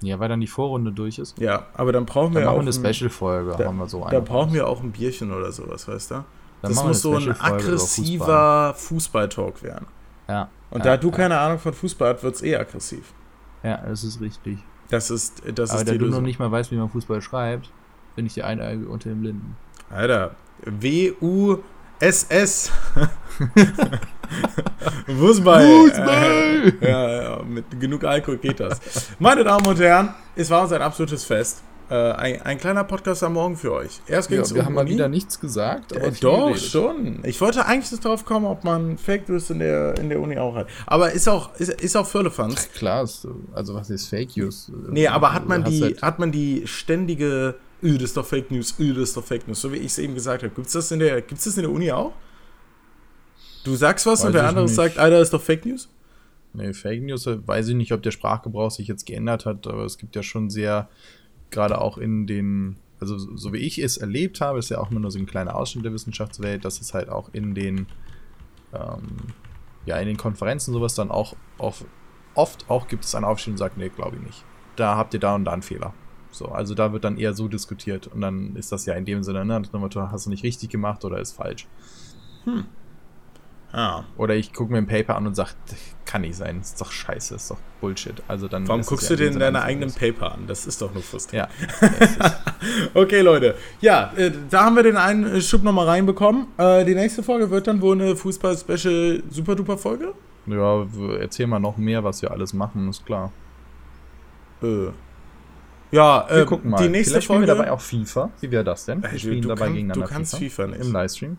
Ja, 0.00 0.18
weil 0.20 0.28
dann 0.28 0.40
die 0.40 0.46
Vorrunde 0.46 0.92
durch 0.92 1.18
ist. 1.18 1.38
Ja, 1.38 1.66
aber 1.74 1.92
dann 1.92 2.06
brauchen 2.06 2.34
wir 2.34 2.42
dann 2.42 2.50
auch. 2.50 2.60
eine 2.60 2.72
Special-Folge, 2.72 3.56
da, 3.58 3.64
haben 3.64 3.78
wir 3.78 3.88
so 3.88 4.06
Da 4.08 4.20
brauchen 4.20 4.52
wir 4.52 4.68
auch 4.68 4.80
ein 4.80 4.92
Bierchen 4.92 5.32
oder 5.32 5.50
sowas, 5.50 5.88
weißt 5.88 6.12
du? 6.12 6.14
Dann 6.14 6.72
das 6.72 6.84
muss 6.84 7.02
so 7.02 7.16
ein 7.16 7.40
aggressiver 7.40 8.74
Fußball-Talk 8.76 9.62
werden. 9.62 9.86
Ja. 10.28 10.48
Und 10.70 10.84
ja, 10.84 10.92
da 10.92 10.96
du 10.96 11.10
keine 11.10 11.38
Ahnung 11.38 11.58
von 11.58 11.72
Fußball 11.72 12.14
hast, 12.14 12.22
wird 12.22 12.34
es 12.34 12.42
eh 12.42 12.56
aggressiv. 12.56 13.12
Ja, 13.62 13.78
das 13.78 14.04
ist 14.04 14.20
richtig. 14.20 14.58
Das 14.90 15.10
ist, 15.10 15.42
das 15.54 15.70
Aber 15.70 15.80
ist 15.80 15.88
da 15.88 15.94
du 15.94 16.06
noch 16.06 16.20
nicht 16.20 16.38
mal 16.38 16.50
weißt, 16.50 16.70
wie 16.70 16.76
man 16.76 16.88
Fußball 16.88 17.20
schreibt, 17.20 17.70
bin 18.16 18.26
ich 18.26 18.34
der 18.34 18.46
Eineige 18.46 18.88
unter 18.88 19.08
den 19.08 19.20
Blinden. 19.20 19.56
Alter, 19.90 20.34
W-U-S-S. 22.00 22.70
Fußball. 25.06 25.66
Fußball. 25.66 26.72
Äh, 26.80 26.88
ja, 26.88 27.22
ja, 27.22 27.42
mit 27.42 27.80
genug 27.80 28.04
Alkohol 28.04 28.38
geht 28.38 28.60
das. 28.60 28.80
Meine 29.18 29.42
Damen 29.44 29.66
und 29.66 29.80
Herren, 29.80 30.14
es 30.36 30.50
war 30.50 30.62
uns 30.62 30.72
ein 30.72 30.82
absolutes 30.82 31.24
Fest. 31.24 31.62
Äh, 31.90 31.94
ein, 31.94 32.42
ein, 32.42 32.58
kleiner 32.58 32.84
Podcast 32.84 33.22
am 33.22 33.32
Morgen 33.32 33.56
für 33.56 33.72
euch. 33.72 34.00
Erst 34.06 34.28
ging's 34.28 34.50
ja, 34.50 34.56
wir 34.56 34.60
um 34.60 34.66
haben 34.66 34.74
mal 34.74 34.86
wieder 34.86 35.08
nichts 35.08 35.40
gesagt. 35.40 35.96
Aber 35.96 36.08
äh, 36.08 36.12
doch, 36.20 36.54
schon. 36.56 37.20
Ich 37.24 37.40
wollte 37.40 37.64
eigentlich 37.64 37.98
darauf 37.98 38.26
kommen, 38.26 38.44
ob 38.44 38.62
man 38.62 38.98
Fake 38.98 39.26
News 39.28 39.48
in 39.48 39.60
der, 39.60 39.96
in 39.98 40.10
der 40.10 40.20
Uni 40.20 40.36
auch 40.38 40.54
hat. 40.54 40.68
Aber 40.86 41.12
ist 41.12 41.26
auch, 41.28 41.54
ist, 41.56 41.70
ist 41.70 41.96
auch 41.96 42.06
Firlefanz. 42.06 42.68
Klar, 42.74 43.04
ist, 43.04 43.26
also 43.54 43.74
was 43.74 43.88
ist 43.88 44.06
Fake 44.08 44.36
News? 44.36 44.70
Nee, 44.90 45.08
aber 45.08 45.32
hat 45.32 45.48
man, 45.48 45.64
die, 45.64 45.82
halt 45.82 46.02
hat 46.02 46.18
man 46.18 46.30
die 46.30 46.66
ständige, 46.66 47.54
das 47.80 48.02
ist 48.02 48.16
doch 48.16 48.26
Fake 48.26 48.50
News, 48.50 48.74
das 48.76 48.96
ist 48.96 49.16
doch 49.16 49.24
Fake 49.24 49.46
News, 49.46 49.60
so 49.60 49.72
wie 49.72 49.76
ich 49.76 49.86
es 49.86 49.98
eben 49.98 50.14
gesagt 50.14 50.42
habe. 50.42 50.54
Gibt 50.54 50.66
es 50.66 50.72
das, 50.72 50.90
in 50.90 50.98
der, 50.98 51.20
das 51.20 51.46
in 51.56 51.62
der 51.62 51.70
Uni 51.70 51.92
auch? 51.92 52.12
Du 53.64 53.74
sagst 53.76 54.06
was 54.06 54.20
weiß 54.20 54.26
und 54.26 54.32
der 54.32 54.48
andere 54.48 54.64
nicht. 54.64 54.74
sagt, 54.74 54.98
Alter, 54.98 55.20
ist 55.20 55.32
doch 55.32 55.42
Fake 55.42 55.64
News? 55.66 55.88
Nee, 56.54 56.72
Fake 56.72 57.02
News, 57.02 57.26
weiß 57.26 57.68
ich 57.68 57.74
nicht, 57.74 57.92
ob 57.92 58.02
der 58.02 58.10
Sprachgebrauch 58.10 58.70
sich 58.70 58.88
jetzt 58.88 59.06
geändert 59.06 59.46
hat, 59.46 59.66
aber 59.66 59.84
es 59.84 59.98
gibt 59.98 60.16
ja 60.16 60.22
schon 60.22 60.50
sehr 60.50 60.88
gerade 61.50 61.80
auch 61.80 61.98
in 61.98 62.26
den, 62.26 62.76
also 63.00 63.18
so 63.18 63.52
wie 63.52 63.58
ich 63.58 63.78
es 63.78 63.96
erlebt 63.96 64.40
habe, 64.40 64.58
ist 64.58 64.70
ja 64.70 64.78
auch 64.78 64.90
immer 64.90 65.00
nur 65.00 65.10
so 65.10 65.18
ein 65.18 65.26
kleiner 65.26 65.54
Ausschnitt 65.54 65.84
der 65.84 65.92
Wissenschaftswelt, 65.92 66.64
dass 66.64 66.80
es 66.80 66.94
halt 66.94 67.08
auch 67.08 67.30
in 67.32 67.54
den, 67.54 67.86
ähm, 68.72 69.34
ja, 69.86 69.96
in 69.98 70.06
den 70.06 70.16
Konferenzen 70.16 70.72
sowas 70.72 70.94
dann 70.94 71.10
auch, 71.10 71.36
auch 71.58 71.76
oft 72.34 72.68
auch 72.68 72.88
gibt 72.88 73.04
es 73.04 73.14
einen 73.14 73.24
Aufschnitt 73.24 73.54
und 73.54 73.58
sagt, 73.58 73.76
nee, 73.76 73.88
glaube 73.88 74.16
ich 74.16 74.22
nicht. 74.22 74.44
Da 74.76 74.96
habt 74.96 75.14
ihr 75.14 75.20
da 75.20 75.34
und 75.34 75.44
da 75.44 75.52
einen 75.52 75.62
Fehler. 75.62 75.94
So, 76.30 76.46
also 76.46 76.74
da 76.74 76.92
wird 76.92 77.04
dann 77.04 77.16
eher 77.16 77.34
so 77.34 77.48
diskutiert 77.48 78.06
und 78.06 78.20
dann 78.20 78.54
ist 78.56 78.70
das 78.72 78.86
ja 78.86 78.94
in 78.94 79.04
dem 79.04 79.22
Sinne, 79.22 79.44
ne, 79.44 79.62
hast 80.10 80.26
du 80.26 80.30
nicht 80.30 80.44
richtig 80.44 80.70
gemacht 80.70 81.04
oder 81.04 81.18
ist 81.18 81.32
falsch. 81.32 81.66
Hm. 82.44 82.64
Ja. 83.72 84.04
Oder 84.16 84.34
ich 84.34 84.52
gucke 84.54 84.72
mir 84.72 84.78
ein 84.78 84.86
Paper 84.86 85.16
an 85.16 85.26
und 85.26 85.34
sage, 85.34 85.50
kann 86.06 86.22
nicht 86.22 86.36
sein, 86.36 86.60
ist 86.60 86.80
doch 86.80 86.90
scheiße, 86.90 87.34
ist 87.34 87.50
doch 87.50 87.58
Bullshit. 87.80 88.22
Also 88.26 88.48
dann 88.48 88.66
Warum 88.66 88.82
guckst 88.82 89.10
du 89.10 89.16
dir 89.16 89.28
in 89.28 89.38
deine 89.38 89.62
eigenen 89.62 89.92
Paper 89.92 90.32
an? 90.32 90.46
Das 90.46 90.66
ist 90.66 90.80
doch 90.80 90.92
nur 90.94 91.02
frustrierend. 91.02 91.50
Ja. 91.80 92.30
okay, 92.94 93.20
Leute. 93.20 93.56
Ja, 93.80 94.12
äh, 94.16 94.32
da 94.48 94.64
haben 94.64 94.76
wir 94.76 94.82
den 94.82 94.96
einen 94.96 95.42
Schub 95.42 95.62
nochmal 95.62 95.86
reinbekommen. 95.86 96.46
Äh, 96.56 96.86
die 96.86 96.94
nächste 96.94 97.22
Folge 97.22 97.50
wird 97.50 97.66
dann 97.66 97.82
wohl 97.82 98.00
eine 98.00 98.16
Fußball-Special-Super-Duper-Folge? 98.16 100.14
Ja, 100.46 100.86
erzähl 101.20 101.46
mal 101.46 101.58
noch 101.58 101.76
mehr, 101.76 102.02
was 102.02 102.22
wir 102.22 102.30
alles 102.30 102.54
machen, 102.54 102.88
ist 102.88 103.04
klar. 103.04 103.32
Äh. 104.62 104.88
Ja, 105.90 106.26
wir 106.28 106.42
äh, 106.42 106.44
gucken 106.44 106.70
mal. 106.70 106.82
Die 106.82 106.88
nächste 106.88 107.14
Vielleicht 107.14 107.26
Folge. 107.26 107.44
Spielen 107.44 107.58
wir 107.58 107.64
dabei 107.64 107.72
auch 107.72 107.80
FIFA. 107.80 108.30
Wie 108.40 108.50
wäre 108.50 108.64
das 108.64 108.84
denn? 108.84 109.02
Wir 109.02 109.18
spielen 109.18 109.42
dabei 109.42 109.66
kann, 109.66 109.74
gegeneinander. 109.74 110.06
Du 110.06 110.12
kannst 110.12 110.36
FIFA, 110.36 110.64
FIFA 110.64 110.66
nicht. 110.66 110.86
Im 110.86 110.92
Livestream. 110.92 111.38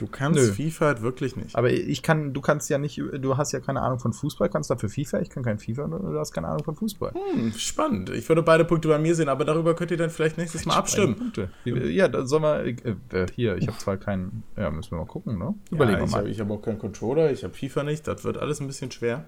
Du 0.00 0.06
kannst 0.06 0.40
Nö. 0.40 0.52
FIFA 0.54 0.86
halt 0.86 1.02
wirklich 1.02 1.36
nicht. 1.36 1.54
Aber 1.54 1.70
ich 1.70 2.02
kann, 2.02 2.32
du 2.32 2.40
kannst 2.40 2.70
ja 2.70 2.78
nicht, 2.78 2.96
du 2.96 3.36
hast 3.36 3.52
ja 3.52 3.60
keine 3.60 3.82
Ahnung 3.82 3.98
von 3.98 4.14
Fußball, 4.14 4.48
kannst 4.48 4.70
dafür 4.70 4.88
FIFA, 4.88 5.20
ich 5.20 5.28
kann 5.28 5.42
kein 5.42 5.58
FIFA 5.58 5.88
du 5.88 6.18
hast 6.18 6.32
keine 6.32 6.48
Ahnung 6.48 6.64
von 6.64 6.74
Fußball. 6.74 7.12
Hm, 7.12 7.52
spannend. 7.52 8.08
Ich 8.08 8.26
würde 8.26 8.42
beide 8.42 8.64
Punkte 8.64 8.88
bei 8.88 8.98
mir 8.98 9.14
sehen, 9.14 9.28
aber 9.28 9.44
darüber 9.44 9.74
könnt 9.74 9.90
ihr 9.90 9.98
dann 9.98 10.08
vielleicht 10.08 10.38
nächstes 10.38 10.64
Mal 10.64 10.76
abstimmen. 10.76 11.32
Ja, 11.66 12.08
da 12.08 12.24
sollen 12.24 12.42
wir, 12.42 12.64
äh, 12.64 13.26
hier, 13.34 13.58
ich 13.58 13.66
habe 13.66 13.76
zwar 13.76 13.98
keinen, 13.98 14.42
ja, 14.56 14.70
müssen 14.70 14.92
wir 14.92 14.98
mal 15.00 15.06
gucken, 15.06 15.38
ne? 15.38 15.54
Überlegen 15.70 16.00
ja, 16.00 16.06
wir 16.06 16.10
mal. 16.10 16.28
ich 16.28 16.40
habe 16.40 16.54
auch 16.54 16.62
keinen 16.62 16.78
Controller, 16.78 17.30
ich 17.30 17.44
habe 17.44 17.52
FIFA 17.52 17.82
nicht, 17.82 18.08
das 18.08 18.24
wird 18.24 18.38
alles 18.38 18.58
ein 18.62 18.68
bisschen 18.68 18.90
schwer. 18.90 19.26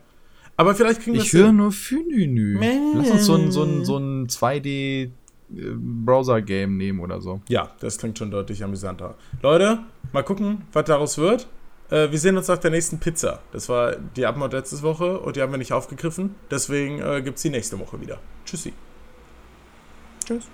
Aber 0.57 0.75
vielleicht 0.75 1.01
kriegen 1.01 1.17
wir 1.17 1.23
Ich 1.23 1.33
höre 1.33 1.53
nur 1.53 1.73
Fününü. 1.73 2.59
Lass 2.95 3.11
uns 3.11 3.25
so 3.27 3.35
ein, 3.35 3.51
so 3.51 3.63
ein, 3.65 3.85
so 3.85 3.97
ein 3.97 4.27
2D 4.27 5.11
Browser-Game 5.49 6.77
nehmen 6.77 7.01
oder 7.01 7.21
so. 7.21 7.41
Ja, 7.49 7.71
das 7.81 7.99
klingt 7.99 8.19
schon 8.19 8.31
deutlich 8.31 8.63
amüsanter. 8.65 9.17
Leute, 9.43 9.81
mal 10.13 10.23
gucken, 10.23 10.63
was 10.73 10.85
daraus 10.85 11.19
wird. 11.19 11.47
Äh, 11.91 12.11
wir 12.11 12.19
sehen 12.19 12.37
uns 12.37 12.49
nach 12.49 12.59
der 12.59 12.71
nächsten 12.71 12.99
Pizza. 12.99 13.41
Das 13.53 13.69
war 13.69 13.97
die 13.97 14.25
Abmord 14.25 14.53
letzte 14.53 14.81
Woche 14.83 15.21
und 15.21 15.37
die 15.37 15.43
haben 15.43 15.53
wir 15.53 15.59
nicht 15.59 15.73
aufgegriffen. 15.73 16.35
Deswegen 16.51 17.01
äh, 17.01 17.23
gibt 17.23 17.37
es 17.37 17.43
die 17.43 17.51
nächste 17.51 17.79
Woche 17.79 18.01
wieder. 18.01 18.19
Tschüssi. 18.45 18.73
Tschüss. 20.25 20.45